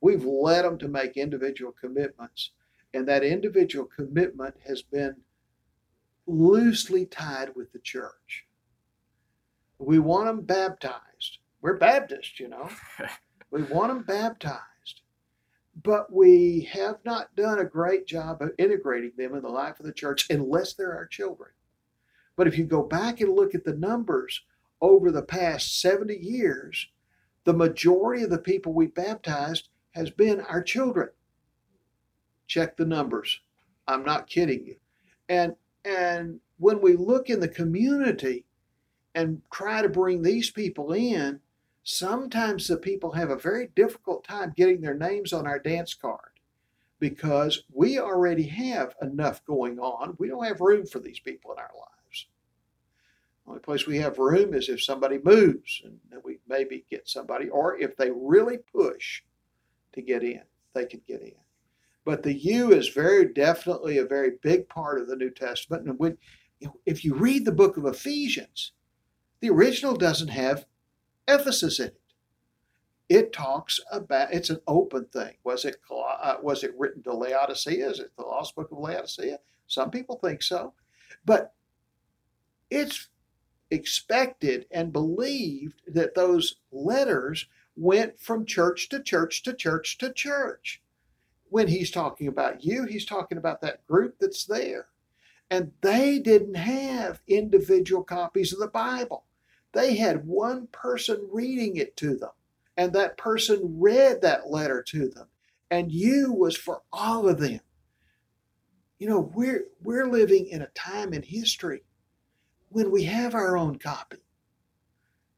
We've 0.00 0.24
led 0.24 0.64
them 0.64 0.78
to 0.78 0.88
make 0.88 1.16
individual 1.16 1.72
commitments, 1.72 2.52
and 2.94 3.06
that 3.08 3.24
individual 3.24 3.86
commitment 3.86 4.54
has 4.66 4.82
been 4.82 5.16
loosely 6.28 7.06
tied 7.06 7.56
with 7.56 7.72
the 7.72 7.78
church. 7.78 8.46
We 9.78 9.98
want 9.98 10.26
them 10.26 10.42
baptized. 10.42 11.38
We're 11.60 11.78
Baptists, 11.78 12.38
you 12.38 12.48
know. 12.48 12.68
we 13.50 13.62
want 13.62 13.88
them 13.88 14.02
baptized, 14.02 15.00
but 15.82 16.12
we 16.12 16.68
have 16.72 16.98
not 17.04 17.34
done 17.34 17.58
a 17.58 17.64
great 17.64 18.06
job 18.06 18.42
of 18.42 18.52
integrating 18.58 19.12
them 19.16 19.34
in 19.34 19.42
the 19.42 19.48
life 19.48 19.80
of 19.80 19.86
the 19.86 19.92
church 19.92 20.28
unless 20.30 20.74
they're 20.74 20.94
our 20.94 21.06
children. 21.06 21.50
But 22.36 22.46
if 22.46 22.56
you 22.56 22.64
go 22.64 22.82
back 22.82 23.20
and 23.20 23.32
look 23.32 23.54
at 23.54 23.64
the 23.64 23.74
numbers 23.74 24.42
over 24.80 25.10
the 25.10 25.22
past 25.22 25.80
70 25.80 26.14
years, 26.14 26.88
the 27.44 27.52
majority 27.52 28.22
of 28.22 28.30
the 28.30 28.38
people 28.38 28.72
we 28.72 28.86
baptized 28.86 29.68
has 29.92 30.10
been 30.10 30.40
our 30.42 30.62
children. 30.62 31.08
Check 32.46 32.76
the 32.76 32.84
numbers. 32.84 33.40
I'm 33.88 34.04
not 34.04 34.28
kidding 34.28 34.64
you. 34.64 34.76
And 35.28 35.56
and 35.88 36.40
when 36.58 36.80
we 36.80 36.96
look 36.96 37.30
in 37.30 37.40
the 37.40 37.48
community 37.48 38.44
and 39.14 39.40
try 39.50 39.80
to 39.80 39.88
bring 39.88 40.22
these 40.22 40.50
people 40.50 40.92
in, 40.92 41.40
sometimes 41.82 42.66
the 42.66 42.76
people 42.76 43.12
have 43.12 43.30
a 43.30 43.36
very 43.36 43.68
difficult 43.74 44.24
time 44.24 44.52
getting 44.56 44.80
their 44.80 44.94
names 44.94 45.32
on 45.32 45.46
our 45.46 45.58
dance 45.58 45.94
card 45.94 46.20
because 47.00 47.62
we 47.72 47.98
already 47.98 48.42
have 48.42 48.94
enough 49.00 49.44
going 49.46 49.78
on. 49.78 50.14
We 50.18 50.28
don't 50.28 50.44
have 50.44 50.60
room 50.60 50.84
for 50.84 50.98
these 50.98 51.20
people 51.20 51.52
in 51.52 51.58
our 51.58 51.70
lives. 51.74 52.26
The 53.44 53.50
only 53.50 53.60
place 53.62 53.86
we 53.86 53.98
have 53.98 54.18
room 54.18 54.52
is 54.52 54.68
if 54.68 54.82
somebody 54.82 55.18
moves 55.24 55.80
and 55.84 55.98
then 56.10 56.20
we 56.22 56.38
maybe 56.46 56.84
get 56.90 57.08
somebody, 57.08 57.48
or 57.48 57.78
if 57.78 57.96
they 57.96 58.10
really 58.10 58.58
push 58.58 59.22
to 59.94 60.02
get 60.02 60.22
in, 60.22 60.42
they 60.74 60.84
can 60.84 61.00
get 61.06 61.22
in. 61.22 61.32
But 62.08 62.22
the 62.22 62.32
you 62.32 62.72
is 62.72 62.88
very 62.88 63.26
definitely 63.26 63.98
a 63.98 64.06
very 64.06 64.30
big 64.40 64.66
part 64.70 64.98
of 64.98 65.08
the 65.08 65.14
New 65.14 65.28
Testament. 65.28 65.86
And 65.86 65.98
when, 65.98 66.16
if 66.86 67.04
you 67.04 67.14
read 67.14 67.44
the 67.44 67.52
book 67.52 67.76
of 67.76 67.84
Ephesians, 67.84 68.72
the 69.40 69.50
original 69.50 69.94
doesn't 69.94 70.28
have 70.28 70.64
Ephesus 71.28 71.78
in 71.78 71.88
it. 71.88 72.00
It 73.10 73.30
talks 73.34 73.78
about 73.92 74.32
it's 74.32 74.48
an 74.48 74.62
open 74.66 75.04
thing. 75.12 75.34
Was 75.44 75.66
it 75.66 75.82
uh, 75.94 76.36
was 76.42 76.64
it 76.64 76.72
written 76.78 77.02
to 77.02 77.12
Laodicea? 77.12 77.90
Is 77.90 77.98
it 77.98 78.12
the 78.16 78.24
lost 78.24 78.56
book 78.56 78.72
of 78.72 78.78
Laodicea? 78.78 79.40
Some 79.66 79.90
people 79.90 80.16
think 80.16 80.42
so, 80.42 80.72
but 81.26 81.52
it's 82.70 83.08
expected 83.70 84.64
and 84.70 84.94
believed 84.94 85.82
that 85.86 86.14
those 86.14 86.54
letters 86.72 87.48
went 87.76 88.18
from 88.18 88.46
church 88.46 88.88
to 88.88 89.02
church 89.02 89.42
to 89.42 89.52
church 89.52 89.98
to 89.98 90.10
church. 90.10 90.80
When 91.50 91.68
he's 91.68 91.90
talking 91.90 92.28
about 92.28 92.64
you, 92.64 92.84
he's 92.84 93.04
talking 93.04 93.38
about 93.38 93.60
that 93.62 93.86
group 93.86 94.16
that's 94.20 94.44
there. 94.44 94.88
And 95.50 95.72
they 95.80 96.18
didn't 96.18 96.56
have 96.56 97.22
individual 97.26 98.02
copies 98.04 98.52
of 98.52 98.58
the 98.58 98.68
Bible. 98.68 99.24
They 99.72 99.96
had 99.96 100.26
one 100.26 100.68
person 100.72 101.28
reading 101.32 101.76
it 101.76 101.96
to 101.98 102.16
them, 102.16 102.30
and 102.76 102.92
that 102.92 103.16
person 103.16 103.78
read 103.78 104.22
that 104.22 104.50
letter 104.50 104.82
to 104.88 105.08
them. 105.08 105.28
And 105.70 105.92
you 105.92 106.32
was 106.32 106.56
for 106.56 106.82
all 106.92 107.28
of 107.28 107.38
them. 107.38 107.60
You 108.98 109.08
know, 109.08 109.20
we're 109.20 109.66
we're 109.82 110.06
living 110.06 110.46
in 110.46 110.62
a 110.62 110.68
time 110.68 111.12
in 111.12 111.22
history 111.22 111.82
when 112.70 112.90
we 112.90 113.04
have 113.04 113.34
our 113.34 113.56
own 113.56 113.78
copy. 113.78 114.18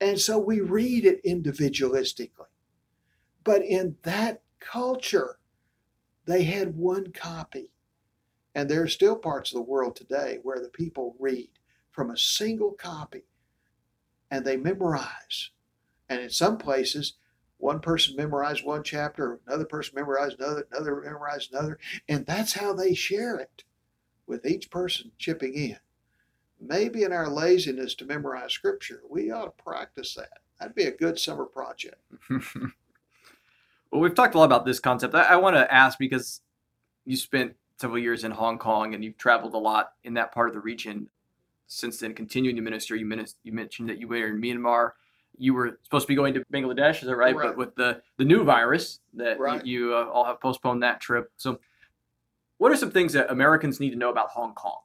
And 0.01 0.19
so 0.19 0.39
we 0.39 0.61
read 0.61 1.05
it 1.05 1.23
individualistically. 1.25 2.47
But 3.45 3.63
in 3.63 3.97
that 4.03 4.43
culture, 4.61 5.40
they 6.31 6.45
had 6.45 6.77
one 6.77 7.13
copy. 7.13 7.71
And 8.55 8.69
there 8.69 8.83
are 8.83 8.89
still 8.89 9.17
parts 9.17 9.53
of 9.53 9.57
the 9.57 9.71
world 9.71 9.97
today 9.97 10.39
where 10.43 10.61
the 10.61 10.69
people 10.69 11.17
read 11.19 11.51
from 11.91 12.11
a 12.11 12.17
single 12.17 12.73
copy 12.73 13.23
and 14.31 14.45
they 14.45 14.57
memorize. 14.57 15.51
And 16.09 16.21
in 16.21 16.31
some 16.31 16.59
places, 16.59 17.15
one 17.59 17.81
person 17.81 18.17
memorized 18.17 18.65
one 18.65 18.83
chapter, 18.83 19.41
another 19.47 19.65
person 19.65 19.95
memorized 19.95 20.41
another, 20.41 20.67
another 20.73 21.01
memorized 21.01 21.53
another, 21.53 21.79
and 22.09 22.27
that's 22.27 22.55
how 22.55 22.73
they 22.73 22.95
share 22.95 23.37
it 23.37 23.65
with 24.27 24.47
each 24.47 24.71
person 24.71 25.13
chipping 25.19 25.55
in. 25.55 25.79
Maybe 26.61 27.03
in 27.03 27.13
our 27.13 27.29
laziness 27.29 27.95
to 27.97 28.05
memorize 28.05 28.53
scripture, 28.53 29.03
we 29.09 29.31
ought 29.31 29.57
to 29.57 29.63
practice 29.63 30.15
that. 30.15 30.39
That'd 30.59 30.75
be 30.75 30.85
a 30.85 30.91
good 30.91 31.19
summer 31.19 31.45
project. 31.45 32.01
well, 33.91 34.01
we've 34.01 34.15
talked 34.15 34.35
a 34.35 34.39
lot 34.39 34.45
about 34.45 34.65
this 34.65 34.81
concept. 34.81 35.15
I, 35.15 35.23
I 35.23 35.37
want 35.37 35.57
to 35.57 35.73
ask 35.73 35.99
because 35.99 36.41
you 37.05 37.17
spent 37.17 37.55
several 37.81 37.99
years 37.99 38.25
in 38.25 38.31
Hong 38.31 38.59
Kong 38.59 38.95
and 38.95 39.03
you've 39.03 39.17
traveled 39.17 39.55
a 39.55 39.59
lot 39.59 39.93
in 40.05 40.15
that 40.15 40.33
part 40.33 40.49
of 40.49 40.55
the 40.55 40.61
region 40.61 41.09
since 41.67 41.99
then 41.99 42.15
continuing 42.15 42.57
to 42.57 42.63
minister. 42.63 42.95
You, 42.95 43.07
you 43.43 43.53
mentioned 43.53 43.89
that 43.89 43.99
you 43.99 44.09
were 44.09 44.29
in 44.29 44.41
Myanmar. 44.41 44.91
You 45.39 45.55
were 45.55 45.79
supposed 45.83 46.05
to 46.05 46.09
be 46.09 46.15
going 46.15 46.35
to 46.35 46.45
Bangladesh, 46.53 47.01
is 47.01 47.09
that 47.09 47.17
right? 47.17 47.35
right. 47.35 47.49
But 47.49 47.57
with 47.57 47.75
the, 47.77 48.03
the 48.19 48.25
new 48.25 48.45
virus, 48.45 49.01
that 49.15 49.39
right. 49.41 49.65
you, 49.65 49.89
you 49.89 49.95
uh, 49.95 50.05
all 50.05 50.25
have 50.25 50.41
postponed 50.41 50.83
that 50.83 51.01
trip. 51.01 51.33
So, 51.37 51.61
what 52.59 52.71
are 52.71 52.77
some 52.77 52.91
things 52.91 53.15
that 53.15 53.31
Americans 53.31 53.81
need 53.81 53.91
to 53.91 53.97
know 53.97 54.11
about 54.11 54.29
Hong 54.29 54.53
Kong, 54.53 54.81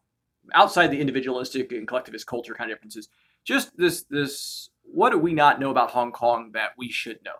outside 0.54 0.88
the 0.88 1.02
individualistic 1.02 1.74
and 1.74 1.86
collectivist 1.86 2.26
culture 2.26 2.54
kind 2.54 2.72
of 2.72 2.78
differences? 2.78 3.10
Just 3.44 3.76
this 3.76 4.04
this 4.04 4.70
what 4.84 5.10
do 5.10 5.18
we 5.18 5.34
not 5.34 5.60
know 5.60 5.72
about 5.72 5.92
Hong 5.92 6.14
Kong 6.14 6.52
that 6.54 6.70
we 6.78 6.90
should 6.90 7.20
know? 7.26 7.34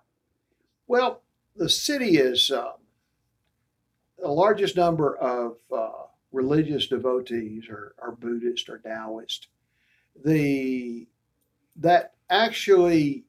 Well, 0.88 1.22
the 1.56 1.70
city 1.70 2.18
is 2.18 2.52
uh, 2.52 2.74
the 4.20 4.28
largest 4.28 4.76
number 4.76 5.16
of 5.18 5.58
uh, 5.76 6.06
religious 6.32 6.88
devotees 6.88 7.70
are, 7.70 7.96
or 7.98 8.12
Buddhist 8.12 8.70
or 8.70 8.80
Taoist, 8.80 9.48
the 10.24 11.08
that 11.78 12.14
actually 12.30 13.26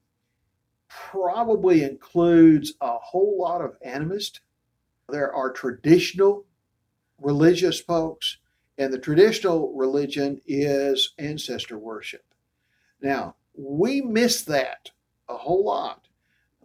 probably 0.88 1.82
includes 1.82 2.74
a 2.80 2.96
whole 2.98 3.38
lot 3.38 3.60
of 3.60 3.76
animist. 3.84 4.40
There 5.08 5.32
are 5.32 5.52
traditional 5.52 6.44
religious 7.20 7.80
folks, 7.80 8.38
and 8.78 8.92
the 8.92 8.98
traditional 8.98 9.72
religion 9.74 10.40
is 10.46 11.12
ancestor 11.18 11.78
worship. 11.78 12.24
Now, 13.00 13.34
we 13.54 14.00
miss 14.00 14.42
that 14.42 14.90
a 15.28 15.36
whole 15.36 15.64
lot, 15.64 16.05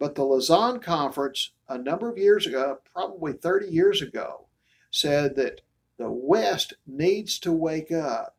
but 0.02 0.16
the 0.16 0.24
Lausanne 0.24 0.80
Conference 0.80 1.52
a 1.68 1.78
number 1.78 2.10
of 2.10 2.18
years 2.18 2.44
ago, 2.44 2.80
probably 2.92 3.34
30 3.34 3.68
years 3.68 4.02
ago, 4.02 4.48
said 4.90 5.36
that 5.36 5.60
the 5.96 6.10
West 6.10 6.72
needs 6.88 7.38
to 7.38 7.52
wake 7.52 7.92
up 7.92 8.36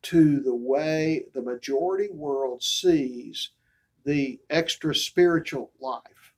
to 0.00 0.40
the 0.40 0.54
way 0.54 1.26
the 1.34 1.42
majority 1.42 2.08
world 2.10 2.62
sees 2.62 3.50
the 4.06 4.40
extra 4.48 4.94
spiritual 4.94 5.72
life 5.78 6.32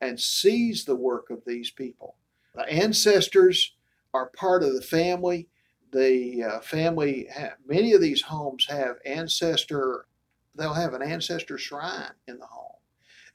and 0.00 0.18
sees 0.18 0.86
the 0.86 0.96
work 0.96 1.28
of 1.28 1.42
these 1.46 1.70
people. 1.70 2.16
The 2.54 2.66
ancestors 2.72 3.74
are 4.14 4.30
part 4.30 4.62
of 4.62 4.74
the 4.74 4.80
family. 4.80 5.50
The 5.92 6.44
uh, 6.44 6.60
family, 6.60 7.28
many 7.66 7.92
of 7.92 8.00
these 8.00 8.22
homes 8.22 8.64
have 8.70 8.96
ancestor, 9.04 10.06
they'll 10.54 10.72
have 10.72 10.94
an 10.94 11.02
ancestor 11.02 11.58
shrine 11.58 12.12
in 12.26 12.38
the 12.38 12.46
home. 12.46 12.72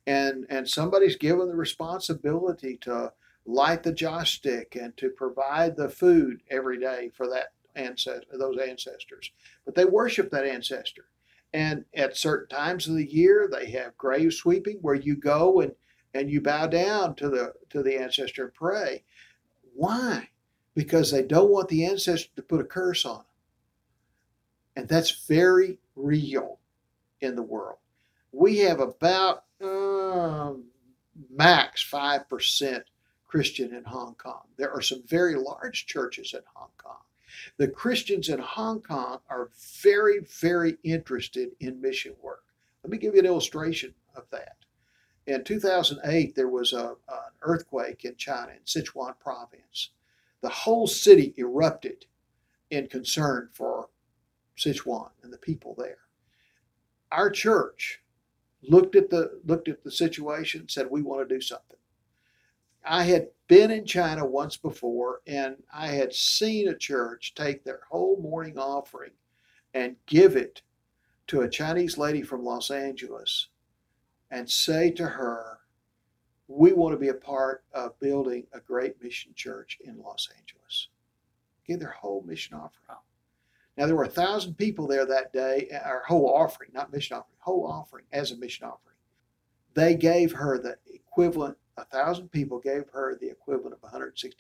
And, 0.08 0.46
and 0.50 0.68
somebody's 0.68 1.18
given 1.18 1.50
the 1.50 1.56
responsibility 1.56 2.78
to 2.78 3.12
light 3.46 3.84
the 3.84 3.92
joss 3.92 4.30
stick 4.30 4.78
and 4.80 4.96
to 4.98 5.10
provide 5.10 5.76
the 5.76 5.90
food 5.90 6.42
every 6.50 6.80
day 6.80 7.12
for 7.14 7.28
that 7.28 7.52
ancestor, 7.76 8.38
those 8.38 8.58
ancestors. 8.58 9.32
But 9.66 9.76
they 9.76 9.86
worship 9.86 10.32
that 10.32 10.46
ancestor. 10.46 11.06
And 11.54 11.86
at 11.94 12.18
certain 12.18 12.48
times 12.48 12.88
of 12.88 12.96
the 12.96 13.10
year, 13.10 13.50
they 13.52 13.70
have 13.72 13.98
grave 13.98 14.34
sweeping 14.34 14.78
where 14.82 14.96
you 14.96 15.16
go 15.16 15.60
and, 15.60 15.74
and 16.14 16.30
you 16.30 16.42
bow 16.42 16.68
down 16.68 17.16
to 17.16 17.30
the 17.30 17.54
to 17.70 17.84
the 17.84 17.98
ancestor 17.98 18.46
and 18.46 18.54
pray. 18.54 19.04
Why? 19.74 20.30
Because 20.74 21.12
they 21.12 21.24
don't 21.24 21.52
want 21.52 21.68
the 21.70 21.86
ancestor 21.86 22.30
to 22.36 22.42
put 22.42 22.62
a 22.62 22.66
curse 22.66 23.06
on 23.06 23.18
them. 23.18 23.26
And 24.76 24.88
that's 24.88 25.26
very 25.26 25.80
real 25.96 26.60
in 27.22 27.36
the 27.36 27.44
world. 27.44 27.78
We 28.32 28.60
have 28.60 28.80
about 28.80 29.44
uh, 29.62 30.54
max 31.30 31.88
5% 31.90 32.84
Christian 33.28 33.74
in 33.74 33.84
Hong 33.84 34.16
Kong. 34.16 34.44
There 34.58 34.72
are 34.72 34.82
some 34.82 35.04
very 35.06 35.36
large 35.36 35.86
churches 35.86 36.34
in 36.34 36.42
Hong 36.56 36.70
Kong. 36.78 36.98
The 37.58 37.68
Christians 37.68 38.30
in 38.30 38.40
Hong 38.40 38.82
Kong 38.82 39.20
are 39.30 39.50
very, 39.82 40.20
very 40.20 40.78
interested 40.84 41.50
in 41.60 41.82
mission 41.82 42.16
work. 42.22 42.44
Let 42.84 42.92
me 42.92 42.98
give 42.98 43.14
you 43.14 43.20
an 43.20 43.26
illustration 43.26 43.94
of 44.16 44.24
that. 44.32 44.58
In 45.26 45.44
2008, 45.44 46.36
there 46.36 46.48
was 46.48 46.72
a, 46.72 46.96
an 47.10 47.34
earthquake 47.42 48.06
in 48.06 48.16
China, 48.16 48.54
in 48.54 48.64
Sichuan 48.64 49.20
province. 49.20 49.90
The 50.42 50.50
whole 50.50 50.88
city 50.88 51.34
erupted 51.38 52.06
in 52.70 52.88
concern 52.88 53.50
for 53.52 53.90
Sichuan 54.58 55.10
and 55.22 55.34
the 55.34 55.38
people 55.38 55.76
there. 55.78 56.00
Our 57.12 57.30
church 57.30 58.02
looked 58.64 58.96
at 58.96 59.10
the 59.10 59.40
looked 59.46 59.68
at 59.68 59.84
the 59.84 59.92
situation, 59.92 60.68
said 60.68 60.88
we 60.90 61.02
want 61.02 61.28
to 61.28 61.36
do 61.36 61.42
something. 61.42 61.78
I 62.86 63.04
had 63.04 63.30
been 63.48 63.70
in 63.70 63.86
China 63.86 64.26
once 64.26 64.56
before 64.58 65.22
and 65.28 65.58
I 65.74 65.88
had 65.88 66.14
seen 66.14 66.70
a 66.70 66.78
church 66.78 67.34
take 67.36 67.64
their 67.64 67.82
whole 67.90 68.18
morning 68.22 68.58
offering 68.58 69.12
and 69.74 69.98
give 70.06 70.36
it 70.36 70.62
to 71.28 71.42
a 71.42 71.50
Chinese 71.50 71.98
lady 71.98 72.22
from 72.22 72.44
Los 72.44 72.72
Angeles 72.72 73.50
and 74.32 74.50
say 74.50 74.92
to 74.92 75.06
her, 75.06 75.60
We 76.48 76.72
want 76.72 76.94
to 76.94 77.00
be 77.00 77.10
a 77.10 77.14
part 77.14 77.64
of 77.74 78.00
building 78.00 78.48
a 78.54 78.60
great 78.60 79.02
mission 79.02 79.34
church 79.36 79.78
in 79.84 80.02
Los 80.02 80.30
Angeles. 80.38 80.88
Give 81.66 81.80
their 81.80 81.90
whole 81.90 82.24
mission 82.26 82.56
offering. 82.56 83.00
Now, 83.78 83.86
there 83.86 83.96
were 83.96 84.04
a 84.04 84.10
thousand 84.10 84.56
people 84.56 84.88
there 84.88 85.06
that 85.06 85.32
day, 85.32 85.70
uh, 85.72 85.88
our 85.88 86.04
whole 86.08 86.34
offering, 86.34 86.72
not 86.74 86.92
mission 86.92 87.16
offering, 87.16 87.38
whole 87.40 87.66
offering 87.66 88.06
as 88.12 88.32
a 88.32 88.38
mission 88.38 88.66
offering. 88.66 88.96
They 89.76 89.96
gave 89.96 90.32
her 90.32 90.58
the 90.58 90.78
equivalent, 90.92 91.58
a 91.78 91.86
thousand 91.86 92.32
people 92.32 92.60
gave 92.60 92.90
her 92.92 93.16
the 93.22 93.30
equivalent 93.30 93.76
of 93.76 93.92
$165. 93.92 94.34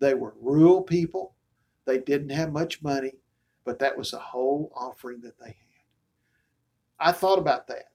They 0.00 0.14
were 0.14 0.34
rural 0.40 0.82
people. 0.82 1.34
They 1.84 1.98
didn't 1.98 2.30
have 2.30 2.52
much 2.52 2.82
money, 2.82 3.12
but 3.64 3.78
that 3.78 3.96
was 3.96 4.10
the 4.10 4.18
whole 4.18 4.72
offering 4.74 5.20
that 5.20 5.38
they 5.38 5.46
had. 5.46 5.54
I 6.98 7.12
thought 7.12 7.38
about 7.38 7.68
that. 7.68 7.90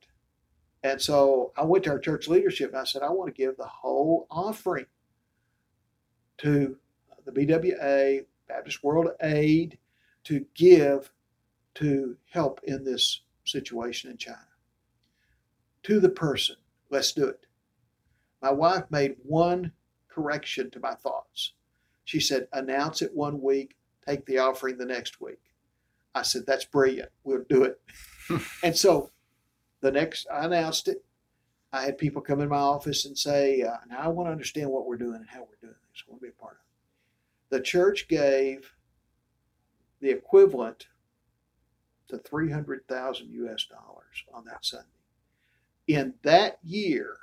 And 0.83 1.01
so 1.01 1.51
I 1.57 1.63
went 1.65 1.83
to 1.85 1.89
our 1.91 1.99
church 1.99 2.29
leadership 2.29 2.69
and 2.69 2.79
I 2.79 2.85
said, 2.85 3.01
I 3.01 3.09
want 3.09 3.33
to 3.33 3.41
give 3.41 3.57
the 3.57 3.65
whole 3.65 4.27
offering 4.31 4.85
to 6.37 6.77
the 7.25 7.31
BWA, 7.31 8.25
Baptist 8.47 8.83
World 8.83 9.09
Aid, 9.21 9.77
to 10.29 10.45
give 10.53 11.11
to 11.73 12.15
help 12.29 12.61
in 12.63 12.83
this 12.83 13.21
situation 13.45 14.11
in 14.11 14.17
China. 14.17 14.37
To 15.83 15.99
the 15.99 16.09
person, 16.09 16.55
let's 16.91 17.13
do 17.13 17.25
it. 17.25 17.47
My 18.39 18.51
wife 18.51 18.83
made 18.91 19.15
one 19.23 19.71
correction 20.07 20.69
to 20.69 20.79
my 20.79 20.93
thoughts. 20.93 21.53
She 22.05 22.19
said, 22.19 22.47
announce 22.53 23.01
it 23.01 23.15
one 23.15 23.41
week, 23.41 23.75
take 24.07 24.23
the 24.27 24.37
offering 24.37 24.77
the 24.77 24.85
next 24.85 25.19
week. 25.19 25.39
I 26.13 26.21
said, 26.21 26.43
that's 26.45 26.65
brilliant. 26.65 27.09
We'll 27.23 27.45
do 27.49 27.63
it. 27.63 27.81
and 28.63 28.77
so 28.77 29.09
the 29.81 29.91
next, 29.91 30.27
I 30.31 30.45
announced 30.45 30.89
it. 30.89 31.03
I 31.73 31.81
had 31.81 31.97
people 31.97 32.21
come 32.21 32.41
in 32.41 32.49
my 32.49 32.57
office 32.57 33.05
and 33.05 33.17
say, 33.17 33.63
uh, 33.63 33.77
now 33.89 33.97
I 33.99 34.07
want 34.09 34.27
to 34.27 34.31
understand 34.31 34.69
what 34.69 34.85
we're 34.85 34.97
doing 34.97 35.15
and 35.15 35.27
how 35.27 35.39
we're 35.39 35.67
doing 35.67 35.73
this. 35.91 36.03
I 36.07 36.11
want 36.11 36.21
to 36.21 36.27
be 36.27 36.33
a 36.37 36.39
part 36.39 36.53
of 36.53 36.59
it. 36.59 37.55
The 37.57 37.63
church 37.63 38.07
gave 38.07 38.71
the 40.01 40.09
equivalent 40.09 40.87
to 42.07 42.17
300,000 42.17 43.29
US 43.31 43.65
dollars 43.65 44.23
on 44.33 44.45
that 44.45 44.65
Sunday. 44.65 44.85
In 45.87 46.13
that 46.23 46.59
year, 46.63 47.17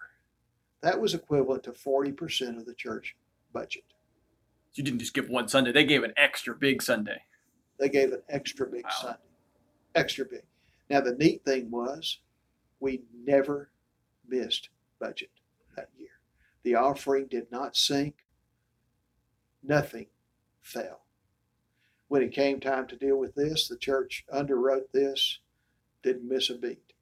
that 0.82 1.00
was 1.00 1.14
equivalent 1.14 1.64
to 1.64 1.72
40% 1.72 2.58
of 2.58 2.66
the 2.66 2.74
church 2.74 3.16
budget. 3.52 3.84
You 4.74 4.84
didn't 4.84 5.00
just 5.00 5.14
give 5.14 5.28
one 5.28 5.48
Sunday, 5.48 5.72
they 5.72 5.84
gave 5.84 6.04
an 6.04 6.12
extra 6.16 6.54
big 6.54 6.82
Sunday. 6.82 7.22
They 7.78 7.88
gave 7.88 8.12
an 8.12 8.22
extra 8.28 8.66
big 8.66 8.84
Wow. 8.84 8.90
Sunday. 9.00 9.18
Extra 9.94 10.26
big. 10.26 10.42
Now, 10.90 11.00
the 11.00 11.14
neat 11.14 11.44
thing 11.44 11.70
was 11.70 12.18
we 12.80 13.02
never 13.24 13.70
missed 14.28 14.68
budget 15.00 15.30
that 15.76 15.88
year. 15.98 16.10
The 16.62 16.74
offering 16.74 17.26
did 17.26 17.50
not 17.50 17.76
sink, 17.76 18.16
nothing 19.62 20.06
fell. 20.60 21.05
When 22.08 22.22
it 22.22 22.32
came 22.32 22.60
time 22.60 22.86
to 22.88 22.96
deal 22.96 23.16
with 23.16 23.34
this, 23.34 23.68
the 23.68 23.76
church 23.76 24.24
underwrote 24.32 24.90
this, 24.92 25.40
didn't 26.02 26.28
miss 26.28 26.50
a 26.50 26.54
beat. 26.54 26.92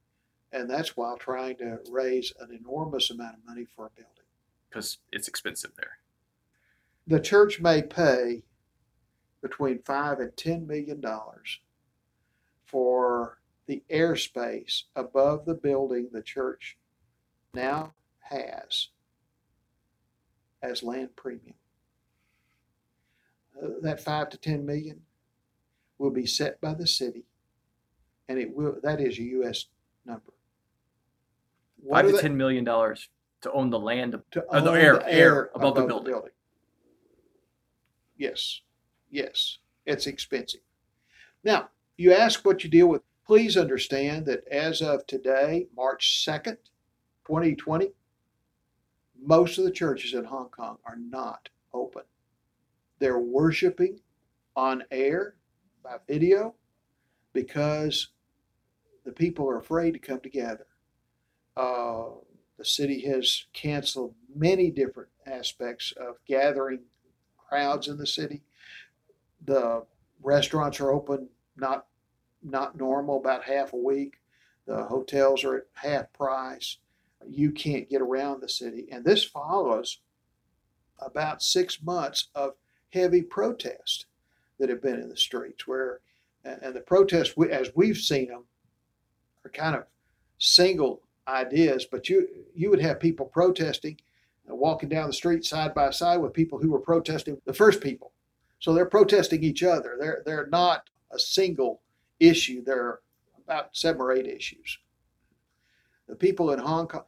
And 0.53 0.71
that's 0.71 0.97
while 0.97 1.19
trying 1.19 1.57
to 1.59 1.81
raise 1.91 2.33
an 2.41 2.51
enormous 2.53 3.11
amount 3.11 3.37
of 3.39 3.45
money 3.47 3.67
for 3.77 3.87
a 3.87 3.91
building. 3.91 4.11
Because 4.69 4.99
it's 5.13 5.29
expensive 5.29 5.73
there. 5.77 5.99
The 7.07 7.21
church 7.21 7.61
may 7.61 7.83
pay 7.83 8.45
between 9.43 9.83
five 9.83 10.21
and 10.21 10.35
ten 10.37 10.67
million 10.67 11.01
dollars 11.01 11.61
for 12.65 13.39
the 13.67 13.83
airspace 13.91 14.85
above 14.97 15.45
the 15.45 15.55
building 15.55 16.09
the 16.13 16.23
church 16.23 16.79
now 17.53 17.93
has 18.21 18.89
as 20.63 20.83
land 20.83 21.15
premium. 21.15 21.55
Uh, 23.63 23.69
that 23.83 24.01
five 24.01 24.29
to 24.31 24.39
ten 24.39 24.65
million 24.67 25.01
will 25.99 26.11
be 26.11 26.27
set 26.27 26.61
by 26.61 26.75
the 26.75 26.87
city, 26.87 27.25
and 28.29 28.39
it 28.39 28.55
will. 28.55 28.77
That 28.83 29.01
is 29.01 29.19
a 29.19 29.23
U.S. 29.23 29.67
number. 30.05 30.33
What 31.77 32.03
Five 32.03 32.07
to 32.11 32.17
they- 32.17 32.23
ten 32.23 32.37
million 32.37 32.65
dollars 32.65 33.09
to 33.43 33.53
own 33.53 33.71
the 33.71 33.79
land. 33.79 34.21
to 34.33 34.45
Uh, 34.49 34.61
the 34.61 34.73
air- 34.73 34.95
the 34.99 35.13
air 35.13 35.51
above 35.55 35.77
the 35.77 35.87
building. 35.87 36.15
Yes, 38.17 38.61
yes, 39.11 39.59
it's 39.87 40.07
expensive. 40.07 40.61
Now, 41.43 41.69
you 41.97 42.13
ask 42.13 42.45
what 42.45 42.65
you 42.65 42.71
deal 42.71 42.87
with. 42.89 43.03
Please 43.27 43.57
understand 43.57 44.27
that 44.27 44.47
as 44.49 44.83
of 44.83 45.07
today, 45.07 45.69
March 45.75 46.25
2nd, 46.25 46.59
2020, 47.27 47.93
most 49.21 49.59
of 49.59 49.65
the 49.65 49.71
churches 49.71 50.13
in 50.13 50.25
Hong 50.25 50.49
Kong 50.51 50.79
are 50.85 50.97
not 50.97 51.49
open. 51.73 52.03
They're 53.05 53.19
worshiping 53.19 54.01
on 54.57 54.85
air 54.91 55.35
by 55.83 55.97
video 56.09 56.55
because 57.35 58.09
the 59.05 59.13
people 59.13 59.47
are 59.47 59.59
afraid 59.59 59.93
to 59.93 59.99
come 59.99 60.21
together. 60.21 60.65
Uh, 61.55 62.05
the 62.57 62.65
city 62.65 63.03
has 63.03 63.45
canceled 63.53 64.15
many 64.35 64.71
different 64.71 65.11
aspects 65.27 65.93
of 65.99 66.17
gathering 66.27 66.85
crowds 67.37 67.89
in 67.89 67.99
the 67.99 68.07
city. 68.07 68.41
The 69.45 69.85
restaurants 70.23 70.81
are 70.81 70.91
open 70.91 71.29
not 71.59 71.85
not 72.43 72.75
normal, 72.75 73.19
about 73.19 73.45
half 73.45 73.75
a 73.75 73.77
week. 73.77 74.15
The 74.67 74.85
hotels 74.85 75.45
are 75.45 75.59
at 75.59 75.67
half 75.75 76.11
price. 76.15 76.79
You 77.29 77.51
can't 77.51 77.91
get 77.91 78.01
around 78.01 78.41
the 78.41 78.49
city, 78.49 78.89
and 78.91 79.05
this 79.05 79.25
follows 79.25 79.99
about 80.99 81.43
six 81.43 81.83
months 81.83 82.29
of 82.35 82.55
heavy 82.95 83.23
protest 83.23 84.07
that 84.59 84.71
have 84.71 84.81
been 84.81 85.01
in 85.01 85.09
the 85.09 85.17
streets. 85.17 85.67
Where 85.67 86.01
and 86.45 86.75
the 86.75 86.81
protests, 86.81 87.37
we- 87.37 87.51
as 87.51 87.75
we've 87.75 87.97
seen 87.97 88.29
them, 88.29 88.45
are 89.45 89.51
kind 89.51 89.75
of 89.75 89.87
single 90.39 91.03
ideas, 91.27 91.87
but 91.87 92.09
you 92.09 92.47
you 92.55 92.71
would 92.71 92.81
have 92.81 93.01
people 93.01 93.27
protesting 93.27 93.99
and 94.47 94.59
walking 94.59 94.89
down 94.89 95.07
the 95.07 95.13
street 95.13 95.45
side 95.45 95.75
by 95.75 95.91
side 95.91 96.19
with 96.19 96.33
people 96.33 96.59
who 96.59 96.71
were 96.71 96.81
protesting 96.81 97.41
the 97.45 97.55
first 97.55 97.81
people. 97.81 98.13
So 98.61 98.73
they're 98.73 98.87
protesting 98.87 99.43
each 99.43 99.63
other. 99.63 99.97
They're 99.99 100.23
they're 100.25 100.47
not 100.47 100.91
a 101.11 101.19
single 101.19 101.83
issue. 102.21 102.63
They're 102.63 103.01
about 103.43 103.77
seven 103.77 104.01
or 104.01 104.13
eight 104.13 104.27
issues. 104.27 104.79
The 106.07 106.17
people 106.17 106.53
in 106.53 106.59
Hong 106.59 106.89
Kong, 106.89 107.05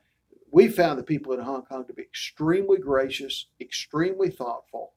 we 0.51 0.69
found 0.69 0.99
the 0.99 1.05
people 1.05 1.33
in 1.35 1.41
Hong 1.41 1.63
Kong 1.63 1.85
to 1.87 1.93
be 1.93 2.03
extremely 2.03 2.79
gracious, 2.79 3.47
extremely 3.61 4.31
thoughtful, 4.31 4.95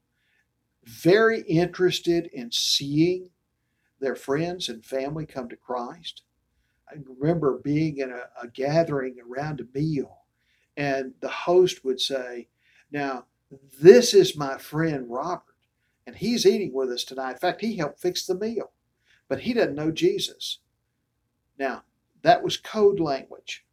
very 0.89 1.41
interested 1.41 2.27
in 2.33 2.51
seeing 2.51 3.29
their 3.99 4.15
friends 4.15 4.69
and 4.69 4.83
family 4.83 5.25
come 5.25 5.47
to 5.49 5.55
Christ. 5.55 6.23
I 6.89 6.95
remember 7.05 7.59
being 7.63 7.97
in 7.97 8.11
a, 8.11 8.23
a 8.41 8.47
gathering 8.47 9.17
around 9.19 9.61
a 9.61 9.77
meal, 9.77 10.19
and 10.75 11.13
the 11.19 11.29
host 11.29 11.85
would 11.85 12.01
say, 12.01 12.47
Now, 12.91 13.25
this 13.79 14.13
is 14.13 14.35
my 14.35 14.57
friend 14.57 15.05
Robert, 15.07 15.55
and 16.07 16.15
he's 16.15 16.45
eating 16.45 16.73
with 16.73 16.89
us 16.89 17.03
tonight. 17.03 17.33
In 17.33 17.37
fact, 17.37 17.61
he 17.61 17.77
helped 17.77 18.01
fix 18.01 18.25
the 18.25 18.35
meal, 18.35 18.71
but 19.27 19.41
he 19.41 19.53
doesn't 19.53 19.75
know 19.75 19.91
Jesus. 19.91 20.59
Now, 21.59 21.83
that 22.23 22.43
was 22.43 22.57
code 22.57 22.99
language. 22.99 23.65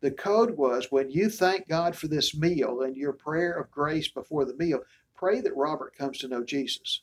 The 0.00 0.10
code 0.10 0.56
was 0.56 0.86
when 0.90 1.10
you 1.10 1.28
thank 1.28 1.68
God 1.68 1.94
for 1.94 2.08
this 2.08 2.34
meal 2.34 2.80
and 2.80 2.96
your 2.96 3.12
prayer 3.12 3.52
of 3.52 3.70
grace 3.70 4.08
before 4.08 4.46
the 4.46 4.56
meal, 4.56 4.80
pray 5.20 5.42
that 5.42 5.54
Robert 5.54 5.94
comes 5.96 6.18
to 6.18 6.28
know 6.28 6.42
Jesus. 6.42 7.02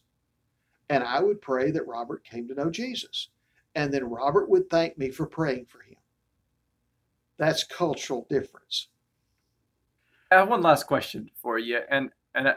And 0.90 1.04
I 1.04 1.22
would 1.22 1.40
pray 1.40 1.70
that 1.70 1.88
Robert 1.88 2.24
came 2.24 2.48
to 2.48 2.56
know 2.56 2.72
Jesus. 2.72 3.30
And 3.76 3.94
then 3.94 4.10
Robert 4.10 4.50
would 4.50 4.70
thank 4.72 4.98
me 4.98 5.12
for 5.12 5.28
praying 5.28 5.68
for 5.68 5.82
him. 5.82 5.98
That's 7.38 7.64
cultural 7.64 8.26
difference. 8.28 8.88
I 10.32 10.36
have 10.36 10.50
one 10.50 10.62
last 10.62 10.88
question 10.88 11.30
for 11.36 11.60
you, 11.60 11.80
and 11.90 12.10
and 12.34 12.50
I, 12.50 12.56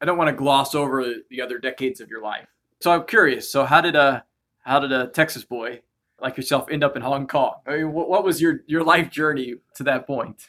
I 0.00 0.06
don't 0.06 0.16
want 0.16 0.28
to 0.28 0.34
gloss 0.34 0.74
over 0.74 1.04
the 1.30 1.40
other 1.40 1.58
decades 1.58 2.00
of 2.00 2.08
your 2.08 2.22
life. 2.22 2.48
So 2.80 2.90
I'm 2.90 3.04
curious. 3.04 3.48
So 3.48 3.64
how 3.64 3.82
did 3.82 3.94
a 3.94 4.24
how 4.62 4.80
did 4.80 4.90
a 4.90 5.08
Texas 5.08 5.44
boy 5.44 5.80
like 6.20 6.36
yourself 6.36 6.68
end 6.70 6.82
up 6.82 6.96
in 6.96 7.02
Hong 7.02 7.26
Kong? 7.26 7.56
I 7.66 7.76
mean, 7.76 7.92
what, 7.92 8.08
what 8.08 8.24
was 8.24 8.40
your 8.40 8.60
your 8.66 8.82
life 8.82 9.10
journey 9.10 9.56
to 9.76 9.82
that 9.84 10.06
point? 10.06 10.48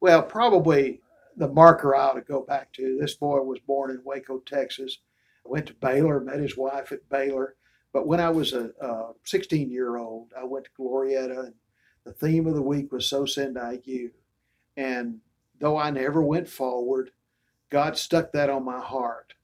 Well, 0.00 0.22
probably 0.22 1.00
the 1.36 1.48
marker 1.48 1.94
I 1.94 2.02
ought 2.02 2.14
to 2.14 2.20
go 2.20 2.42
back 2.42 2.72
to. 2.74 2.98
This 3.00 3.14
boy 3.14 3.40
was 3.40 3.60
born 3.60 3.90
in 3.90 4.02
Waco, 4.04 4.38
Texas. 4.40 4.98
Went 5.44 5.66
to 5.66 5.74
Baylor, 5.74 6.20
met 6.20 6.38
his 6.38 6.56
wife 6.56 6.92
at 6.92 7.08
Baylor. 7.08 7.56
But 7.92 8.06
when 8.06 8.20
I 8.20 8.30
was 8.30 8.52
a 8.52 8.70
16 9.24 9.70
year 9.70 9.96
old, 9.96 10.32
I 10.38 10.44
went 10.44 10.66
to 10.66 10.70
Glorieta, 10.78 11.46
and 11.46 11.54
the 12.04 12.12
theme 12.12 12.46
of 12.46 12.54
the 12.54 12.62
week 12.62 12.92
was 12.92 13.06
So 13.06 13.26
Send 13.26 13.58
I 13.58 13.80
You. 13.84 14.12
And 14.76 15.20
though 15.58 15.76
I 15.76 15.90
never 15.90 16.22
went 16.22 16.48
forward, 16.48 17.10
God 17.70 17.96
stuck 17.96 18.32
that 18.32 18.50
on 18.50 18.64
my 18.64 18.80
heart. 18.80 19.34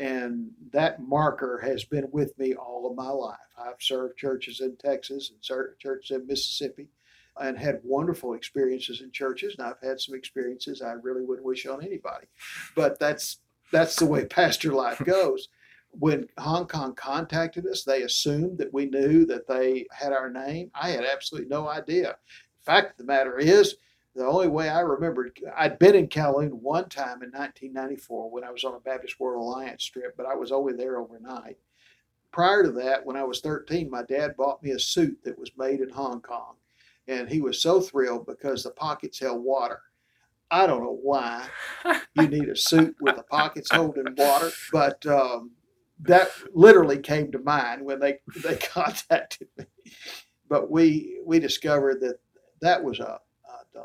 And 0.00 0.50
that 0.72 1.02
marker 1.02 1.58
has 1.58 1.84
been 1.84 2.08
with 2.12 2.38
me 2.38 2.54
all 2.54 2.88
of 2.88 2.96
my 2.96 3.10
life. 3.10 3.38
I've 3.58 3.80
served 3.82 4.16
churches 4.16 4.60
in 4.60 4.76
Texas 4.76 5.30
and 5.30 5.38
served 5.40 5.80
churches 5.80 6.16
in 6.16 6.26
Mississippi 6.26 6.88
and 7.40 7.58
had 7.58 7.80
wonderful 7.82 8.34
experiences 8.34 9.00
in 9.00 9.10
churches. 9.10 9.54
And 9.58 9.66
I've 9.66 9.80
had 9.82 10.00
some 10.00 10.14
experiences 10.14 10.82
I 10.82 10.92
really 10.92 11.22
wouldn't 11.22 11.46
wish 11.46 11.66
on 11.66 11.84
anybody. 11.84 12.26
But 12.74 12.98
that's 12.98 13.38
that's 13.72 13.96
the 13.96 14.06
way 14.06 14.24
pastor 14.26 14.72
life 14.72 15.02
goes. 15.04 15.48
When 15.90 16.28
Hong 16.38 16.66
Kong 16.66 16.94
contacted 16.94 17.66
us, 17.66 17.82
they 17.82 18.02
assumed 18.02 18.58
that 18.58 18.72
we 18.72 18.86
knew 18.86 19.24
that 19.26 19.46
they 19.46 19.86
had 19.90 20.12
our 20.12 20.30
name. 20.30 20.70
I 20.74 20.90
had 20.90 21.04
absolutely 21.04 21.48
no 21.48 21.68
idea. 21.68 22.16
Fact 22.60 22.92
of 22.92 22.98
the 22.98 23.04
matter 23.04 23.38
is, 23.38 23.76
the 24.14 24.26
only 24.26 24.48
way 24.48 24.68
I 24.68 24.80
remembered, 24.80 25.38
I'd 25.56 25.78
been 25.78 25.94
in 25.94 26.08
Kowloon 26.08 26.50
one 26.50 26.88
time 26.88 27.22
in 27.22 27.30
1994 27.30 28.30
when 28.30 28.44
I 28.44 28.50
was 28.50 28.64
on 28.64 28.74
a 28.74 28.80
Baptist 28.80 29.20
World 29.20 29.42
Alliance 29.42 29.84
trip, 29.84 30.14
but 30.16 30.26
I 30.26 30.34
was 30.34 30.50
only 30.50 30.72
there 30.72 30.98
overnight. 30.98 31.56
Prior 32.32 32.64
to 32.64 32.72
that, 32.72 33.06
when 33.06 33.16
I 33.16 33.22
was 33.22 33.40
13, 33.40 33.88
my 33.88 34.02
dad 34.02 34.36
bought 34.36 34.62
me 34.62 34.72
a 34.72 34.78
suit 34.78 35.18
that 35.24 35.38
was 35.38 35.50
made 35.56 35.80
in 35.80 35.88
Hong 35.90 36.20
Kong. 36.20 36.56
And 37.08 37.28
he 37.28 37.40
was 37.40 37.60
so 37.60 37.80
thrilled 37.80 38.26
because 38.26 38.62
the 38.62 38.70
pockets 38.70 39.18
held 39.18 39.42
water. 39.42 39.80
I 40.50 40.66
don't 40.66 40.82
know 40.82 40.98
why 41.02 41.46
you 42.14 42.28
need 42.28 42.48
a 42.48 42.56
suit 42.56 42.96
with 43.00 43.16
the 43.16 43.22
pockets 43.22 43.70
holding 43.70 44.14
water, 44.16 44.50
but 44.72 45.04
um, 45.06 45.52
that 46.00 46.30
literally 46.54 46.98
came 46.98 47.32
to 47.32 47.38
mind 47.38 47.84
when 47.84 47.98
they, 47.98 48.18
they 48.42 48.56
contacted 48.72 49.48
me. 49.56 49.64
But 50.48 50.70
we 50.70 51.20
we 51.26 51.38
discovered 51.38 52.00
that 52.00 52.20
that 52.60 52.82
was 52.82 53.00
a 53.00 53.20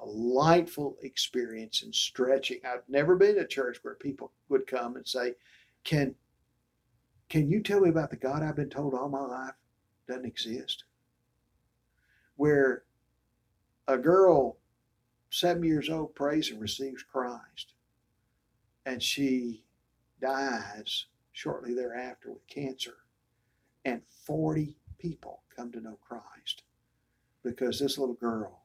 delightful 0.02 0.98
experience 1.02 1.84
in 1.84 1.94
stretching. 1.94 2.60
I've 2.66 2.88
never 2.88 3.16
been 3.16 3.36
to 3.36 3.42
a 3.42 3.48
church 3.48 3.80
where 3.82 3.96
people 3.96 4.32
would 4.50 4.68
come 4.68 4.96
and 4.96 5.08
say, 5.08 5.36
"Can 5.84 6.16
can 7.30 7.50
you 7.50 7.62
tell 7.62 7.82
me 7.82 7.90
about 7.90 8.10
the 8.10 8.16
God 8.16 8.44
I've 8.44 8.56
been 8.56 8.70
told 8.70 8.94
all 8.94 9.10
my 9.10 9.22
life 9.22 9.56
doesn't 10.08 10.26
exist?" 10.26 10.84
Where 12.36 12.84
a 13.88 13.98
girl 13.98 14.58
seven 15.30 15.64
years 15.64 15.90
old 15.90 16.16
prays 16.16 16.52
and 16.52 16.62
receives 16.62 17.04
Christ, 17.04 17.74
and 18.86 19.02
she 19.02 19.64
dies 20.22 21.08
shortly 21.32 21.74
thereafter 21.74 22.32
with 22.32 22.48
cancer, 22.48 22.98
and 23.84 24.02
40 24.26 24.78
people 25.00 25.42
come 25.56 25.72
to 25.72 25.82
know 25.82 25.98
Christ 26.08 26.64
because 27.44 27.80
this 27.80 27.98
little 27.98 28.16
girl 28.16 28.62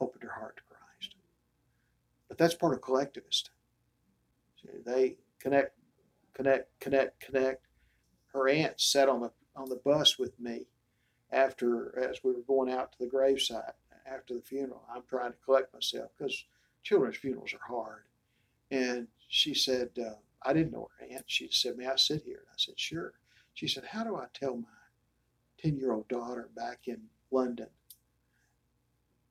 opened 0.00 0.22
her 0.22 0.32
heart 0.32 0.56
to 0.56 0.62
Christ. 0.68 1.16
But 2.28 2.38
that's 2.38 2.54
part 2.54 2.72
of 2.72 2.80
collectivist. 2.80 3.50
They 4.86 5.16
connect, 5.38 5.76
connect, 6.34 6.80
connect, 6.80 7.20
connect. 7.20 7.66
Her 8.32 8.48
aunt 8.48 8.80
sat 8.80 9.08
on 9.08 9.20
the 9.20 9.30
on 9.54 9.68
the 9.68 9.80
bus 9.84 10.18
with 10.18 10.38
me 10.40 10.66
after 11.30 11.98
as 11.98 12.24
we 12.24 12.32
were 12.32 12.40
going 12.46 12.72
out 12.72 12.92
to 12.92 12.98
the 13.00 13.10
gravesite 13.10 13.72
after 14.06 14.34
the 14.34 14.42
funeral. 14.42 14.82
I'm 14.94 15.02
trying 15.08 15.32
to 15.32 15.38
collect 15.44 15.72
myself 15.72 16.10
because 16.16 16.44
children's 16.82 17.16
funerals 17.16 17.54
are 17.54 17.74
hard. 17.74 18.04
And 18.70 19.08
she 19.28 19.54
said, 19.54 19.90
uh, 19.98 20.14
I 20.42 20.52
didn't 20.52 20.72
know 20.72 20.88
her 20.98 21.06
aunt. 21.06 21.24
She 21.26 21.48
said, 21.50 21.76
May 21.76 21.86
I 21.86 21.96
sit 21.96 22.22
here? 22.24 22.38
And 22.38 22.48
I 22.50 22.56
said, 22.56 22.78
Sure. 22.78 23.12
She 23.54 23.68
said, 23.68 23.84
How 23.84 24.04
do 24.04 24.16
I 24.16 24.26
tell 24.32 24.56
my 24.56 24.68
10 25.62 25.76
year 25.76 25.92
old 25.92 26.08
daughter 26.08 26.48
back 26.56 26.80
in 26.86 27.00
London 27.30 27.68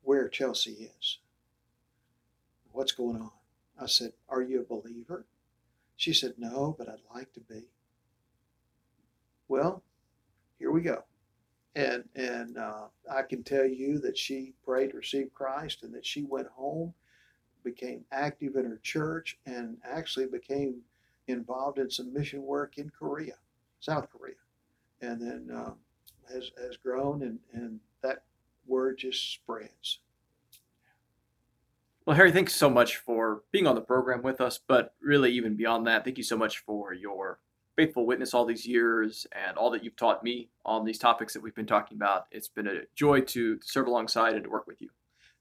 where 0.02 0.28
Chelsea 0.30 0.90
is. 1.00 1.20
What's 2.72 2.94
going 2.94 3.18
on? 3.18 3.32
I 3.80 3.88
said, 3.88 4.14
Are 4.30 4.42
you 4.42 4.62
a 4.62 4.64
believer? 4.64 5.26
She 5.98 6.14
said, 6.14 6.34
No, 6.38 6.76
but 6.78 6.90
I'd 6.90 7.00
like 7.14 7.34
to 7.34 7.42
be. 7.42 7.66
Well, 9.48 9.84
here 10.58 10.72
we 10.72 10.82
go. 10.82 11.04
And 11.76 12.04
and 12.16 12.58
uh, 12.58 12.88
I 13.10 13.22
can 13.22 13.44
tell 13.44 13.66
you 13.66 14.00
that 14.00 14.18
she 14.18 14.54
prayed 14.66 14.92
to 14.92 14.98
receive 14.98 15.34
Christ 15.34 15.84
and 15.84 15.94
that 15.94 16.06
she 16.06 16.24
went 16.24 16.48
home, 16.48 16.94
became 17.64 18.04
active 18.12 18.56
in 18.58 18.66
her 18.66 18.80
church, 18.84 19.38
and 19.46 19.78
actually 19.90 20.26
became 20.26 20.82
involved 21.28 21.80
in 21.80 21.90
some 21.90 22.14
mission 22.14 22.44
work 22.44 22.78
in 22.78 22.90
Korea, 22.90 23.36
South 23.80 24.10
Korea, 24.12 24.36
and 25.02 25.22
then 25.22 25.56
uh, 25.56 25.72
has 26.32 26.52
has 26.62 26.76
grown 26.76 27.24
and 27.24 27.40
and 27.54 27.80
that 28.02 28.24
word 28.68 28.98
just 28.98 29.32
spreads. 29.34 30.00
Well, 32.06 32.16
Harry, 32.16 32.32
thanks 32.32 32.56
so 32.56 32.70
much 32.70 32.98
for 32.98 33.44
being 33.52 33.68
on 33.68 33.76
the 33.76 33.82
program 33.82 34.24
with 34.24 34.42
us, 34.42 34.60
but 34.68 34.96
really, 35.02 35.32
even 35.32 35.56
beyond 35.56 35.86
that, 35.88 36.04
thank 36.04 36.18
you 36.18 36.24
so 36.24 36.36
much 36.36 36.60
for 36.60 36.94
your 36.94 37.40
faithful 37.82 38.06
witness 38.06 38.36
all 38.36 38.46
these 38.46 38.66
years 38.66 39.26
and 39.32 39.58
all 39.58 39.72
that 39.72 39.84
you've 39.84 39.96
taught 39.96 40.24
me 40.24 40.48
on 40.66 40.86
these 40.86 41.00
topics 41.00 41.34
that 41.34 41.42
we've 41.42 41.56
been 41.56 41.66
talking 41.66 41.98
about. 41.98 42.28
It's 42.32 42.48
been 42.48 42.68
a 42.68 42.82
joy 42.96 43.22
to 43.22 43.60
serve 43.64 43.88
alongside 43.88 44.36
and 44.36 44.44
to 44.44 44.50
work 44.52 44.68
with 44.68 44.82
you. 44.82 44.90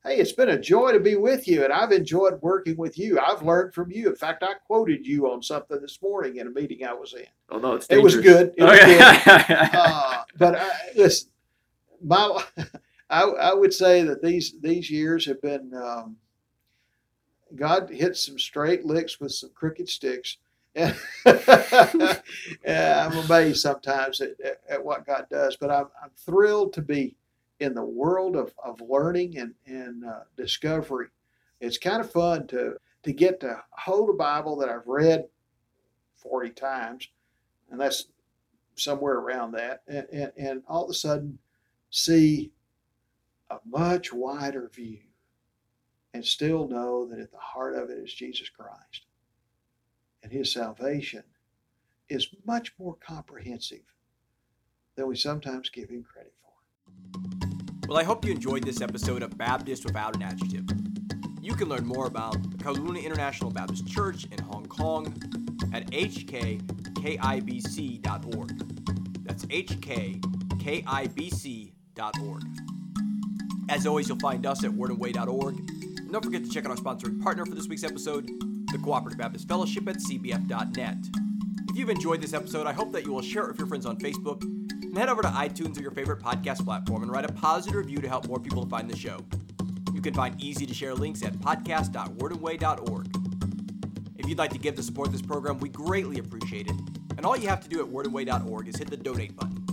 Hey, 0.03 0.17
it's 0.17 0.33
been 0.33 0.49
a 0.49 0.59
joy 0.59 0.93
to 0.93 1.01
be 1.01 1.17
with 1.17 1.47
you, 1.47 1.63
and 1.63 1.71
I've 1.71 1.93
enjoyed 1.93 2.41
working 2.41 2.79
with 2.79 2.99
you. 2.99 3.21
I've 3.21 3.43
learned 3.43 3.75
from 3.75 3.91
you. 3.91 4.09
In 4.09 4.17
fact, 4.17 4.43
I 4.43 4.55
quoted 4.67 5.07
you 5.07 5.31
on 5.31 5.43
something 5.43 5.79
this 5.83 6.01
morning 6.01 6.37
in 6.37 6.47
a 6.47 6.51
meeting 6.51 6.83
I 6.83 6.95
was 6.95 7.13
in. 7.13 7.27
Oh 7.51 7.59
no, 7.59 7.75
it's 7.75 7.87
it 7.91 8.03
was 8.03 8.17
good. 8.17 8.55
It 8.57 8.63
was 8.65 8.79
good. 8.79 9.03
uh, 9.75 10.23
but 10.39 10.59
I, 10.59 10.71
listen, 10.97 11.29
my 12.03 12.43
I, 13.11 13.25
I 13.25 13.53
would 13.53 13.75
say 13.75 14.03
that 14.05 14.23
these 14.23 14.55
these 14.63 14.91
years 14.91 15.27
have 15.27 15.43
been 15.43 15.75
um, 15.75 16.17
God 17.55 17.91
hit 17.91 18.17
some 18.17 18.39
straight 18.39 18.87
licks 18.87 19.21
with 19.21 19.33
some 19.33 19.51
crooked 19.55 19.91
sticks. 19.91 20.39
And 22.65 23.01
I'm 23.01 23.17
amazed 23.19 23.61
sometimes 23.61 24.21
at, 24.21 24.31
at, 24.69 24.85
what 24.85 25.07
God 25.07 25.27
does, 25.31 25.57
but 25.57 25.71
I'm, 25.71 25.87
I'm 26.03 26.11
thrilled 26.17 26.73
to 26.75 26.83
be 26.83 27.17
in 27.59 27.75
the 27.75 27.85
world 27.85 28.37
of, 28.37 28.55
of 28.63 28.81
learning 28.81 29.37
and, 29.39 29.55
and 29.67 30.05
uh, 30.05 30.21
discovery. 30.37 31.09
It's 31.61 31.79
kind 31.79 32.01
of 32.01 32.11
fun 32.11 32.47
to, 32.49 32.77
to 33.03 33.13
get 33.13 33.41
to 33.41 33.63
hold 33.71 34.11
a 34.11 34.15
Bible 34.15 34.57
that 34.57 34.69
I've 34.69 34.87
read 34.87 35.27
40 36.17 36.51
times, 36.51 37.09
and 37.71 37.81
that's 37.81 38.07
somewhere 38.77 39.17
around 39.17 39.53
that, 39.53 39.83
and, 39.89 40.07
and, 40.13 40.33
and 40.37 40.63
all 40.69 40.85
of 40.85 40.91
a 40.91 40.95
sudden 40.95 41.39
see 41.91 42.53
a 43.51 43.59
much 43.69 44.13
wider 44.13 44.71
view 44.73 44.99
and 46.15 46.25
still 46.25 46.69
know 46.69 47.07
that 47.07 47.19
at 47.19 47.31
the 47.31 47.39
heart 47.39 47.75
of 47.75 47.91
it 47.91 47.99
is 47.99 48.13
Jesus 48.13 48.49
Christ. 48.49 49.07
And 50.23 50.33
his 50.33 50.53
salvation 50.53 51.25
is 52.09 52.29
much 52.47 52.73
more 52.79 52.97
comprehensive 52.97 53.83
than 54.97 55.07
we 55.07 55.17
sometimes 55.17 55.71
give 55.71 55.89
him 55.89 56.05
credit 56.05 56.35
for. 56.43 56.51
Well, 57.89 57.99
I 57.99 58.05
hope 58.05 58.25
you 58.25 58.33
enjoyed 58.33 58.65
this 58.65 58.81
episode 58.81 59.23
of 59.23 59.37
Baptist 59.39 59.85
Without 59.85 60.15
an 60.17 60.23
Adjective. 60.23 60.67
You 61.41 61.55
can 61.55 61.69
learn 61.69 61.87
more 61.87 62.07
about 62.07 62.35
the 62.51 62.59
Kowloon 62.59 63.03
International 63.03 63.51
Baptist 63.51 63.87
Church 63.89 64.27
in 64.31 64.39
Hong 64.45 64.67
Kong 64.67 65.07
at 65.73 65.91
hkkibc.org. 65.91 66.59
That's 69.25 69.47
hkkibc.org. 69.47 70.33
As 73.69 73.87
always, 73.87 74.09
you'll 74.09 74.19
find 74.19 74.45
us 74.47 74.65
at 74.65 74.73
wordandway.org. 74.73 75.57
And 75.57 76.13
don't 76.13 76.25
forget 76.25 76.45
to 76.45 76.51
check 76.51 76.67
out 76.67 76.73
our 76.73 76.77
sponsoring 76.77 77.23
partner 77.23 77.47
for 77.47 77.55
this 77.55 77.69
week's 77.69 77.85
episode, 77.85 78.29
the 78.73 78.79
Cooperative 78.79 79.19
Baptist 79.19 79.49
Fellowship 79.49 79.89
at 79.89 79.97
cbf.net. 79.97 80.97
If 81.69 81.77
you've 81.77 81.91
enjoyed 81.91 82.21
this 82.21 82.33
episode, 82.33 82.67
I 82.67 82.73
hope 82.73 82.93
that 82.93 83.05
you 83.05 83.13
will 83.13 83.23
share 83.23 83.45
it 83.45 83.49
with 83.49 83.59
your 83.59 83.67
friends 83.67 83.87
on 83.87 83.97
Facebook 83.99 84.43
and 84.43 84.97
head 84.97 85.09
over 85.09 85.23
to 85.23 85.29
iTunes 85.29 85.79
or 85.79 85.83
your 85.83 85.91
favorite 85.91 86.21
podcast 86.21 86.65
platform 86.65 87.03
and 87.03 87.11
write 87.11 87.25
a 87.25 87.33
positive 87.33 87.77
review 87.77 87.99
to 87.99 88.09
help 88.09 88.27
more 88.27 88.39
people 88.39 88.65
find 88.67 88.91
the 88.91 88.97
show. 88.97 89.19
You 89.93 90.01
can 90.01 90.15
find 90.15 90.41
easy 90.41 90.67
to 90.67 90.75
share 90.75 90.95
links 90.95 91.23
at 91.25 91.33
podcast.wordandway.org. 91.35 93.07
If 94.19 94.29
you'd 94.29 94.39
like 94.39 94.51
to 94.53 94.59
give 94.59 94.77
to 94.77 94.83
support 94.83 95.13
this 95.13 95.23
program, 95.23 95.59
we 95.59 95.69
greatly 95.69 96.19
appreciate 96.19 96.69
it. 96.69 96.77
And 97.17 97.27
all 97.27 97.37
you 97.37 97.49
have 97.49 97.61
to 97.61 97.69
do 97.69 97.81
at 97.81 97.87
wordandway.org 97.87 98.69
is 98.69 98.77
hit 98.77 98.91
the 98.91 98.97
donate 98.97 99.37
button. 99.37 99.65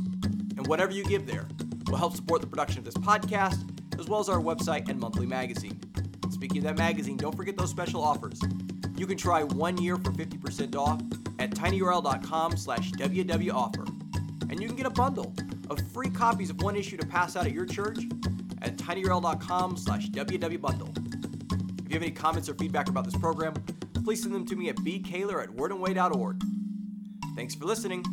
And 0.58 0.66
whatever 0.68 0.92
you 0.92 1.04
give 1.04 1.28
there 1.28 1.48
will 1.88 1.98
help 1.98 2.16
support 2.16 2.42
the 2.42 2.48
production 2.48 2.80
of 2.80 2.86
this 2.86 2.96
podcast, 2.96 3.70
as 4.00 4.08
well 4.08 4.20
as 4.20 4.30
our 4.30 4.40
website 4.40 4.90
and 4.90 5.00
monthly 5.00 5.26
magazine. 5.26 5.80
Speaking 6.30 6.60
of 6.60 6.64
that 6.66 6.78
magazine, 6.78 7.18
don't 7.18 7.36
forget 7.36 7.58
those 7.58 7.70
special 7.70 8.04
offers. 8.04 8.40
You 8.98 9.06
can 9.06 9.18
try 9.18 9.44
one 9.44 9.78
year 9.78 9.96
for 9.98 10.12
50% 10.12 10.76
off 10.76 11.02
at 11.40 11.52
tinyurl.com 11.52 12.58
slash 12.58 12.92
wwoffer. 12.92 13.88
And 14.50 14.62
you 14.62 14.68
can 14.68 14.76
get 14.76 14.86
a 14.86 14.92
bundle 14.92 15.34
of 15.70 15.80
free 15.92 16.10
copies 16.10 16.50
of 16.50 16.62
one 16.62 16.76
issue 16.76 16.98
to 16.98 17.06
pass 17.06 17.36
out 17.36 17.46
at 17.46 17.52
your 17.52 17.66
church 17.66 18.00
at 18.62 18.76
tinyurl.com 18.78 19.78
slash 19.78 20.10
wwbundle. 20.10 20.98
If 21.86 21.90
you 21.90 21.94
have 21.94 22.04
any 22.04 22.12
comments 22.12 22.50
or 22.50 22.56
feedback 22.56 22.90
about 22.90 23.06
this 23.06 23.16
program, 23.16 23.54
please 24.04 24.22
send 24.22 24.34
them 24.34 24.46
to 24.48 24.56
me 24.56 24.70
at 24.70 24.78
bkaylor 24.78 25.44
at 25.44 25.50
wordandway.org. 25.50 26.42
Thanks 27.36 27.54
for 27.56 27.66
listening. 27.66 28.04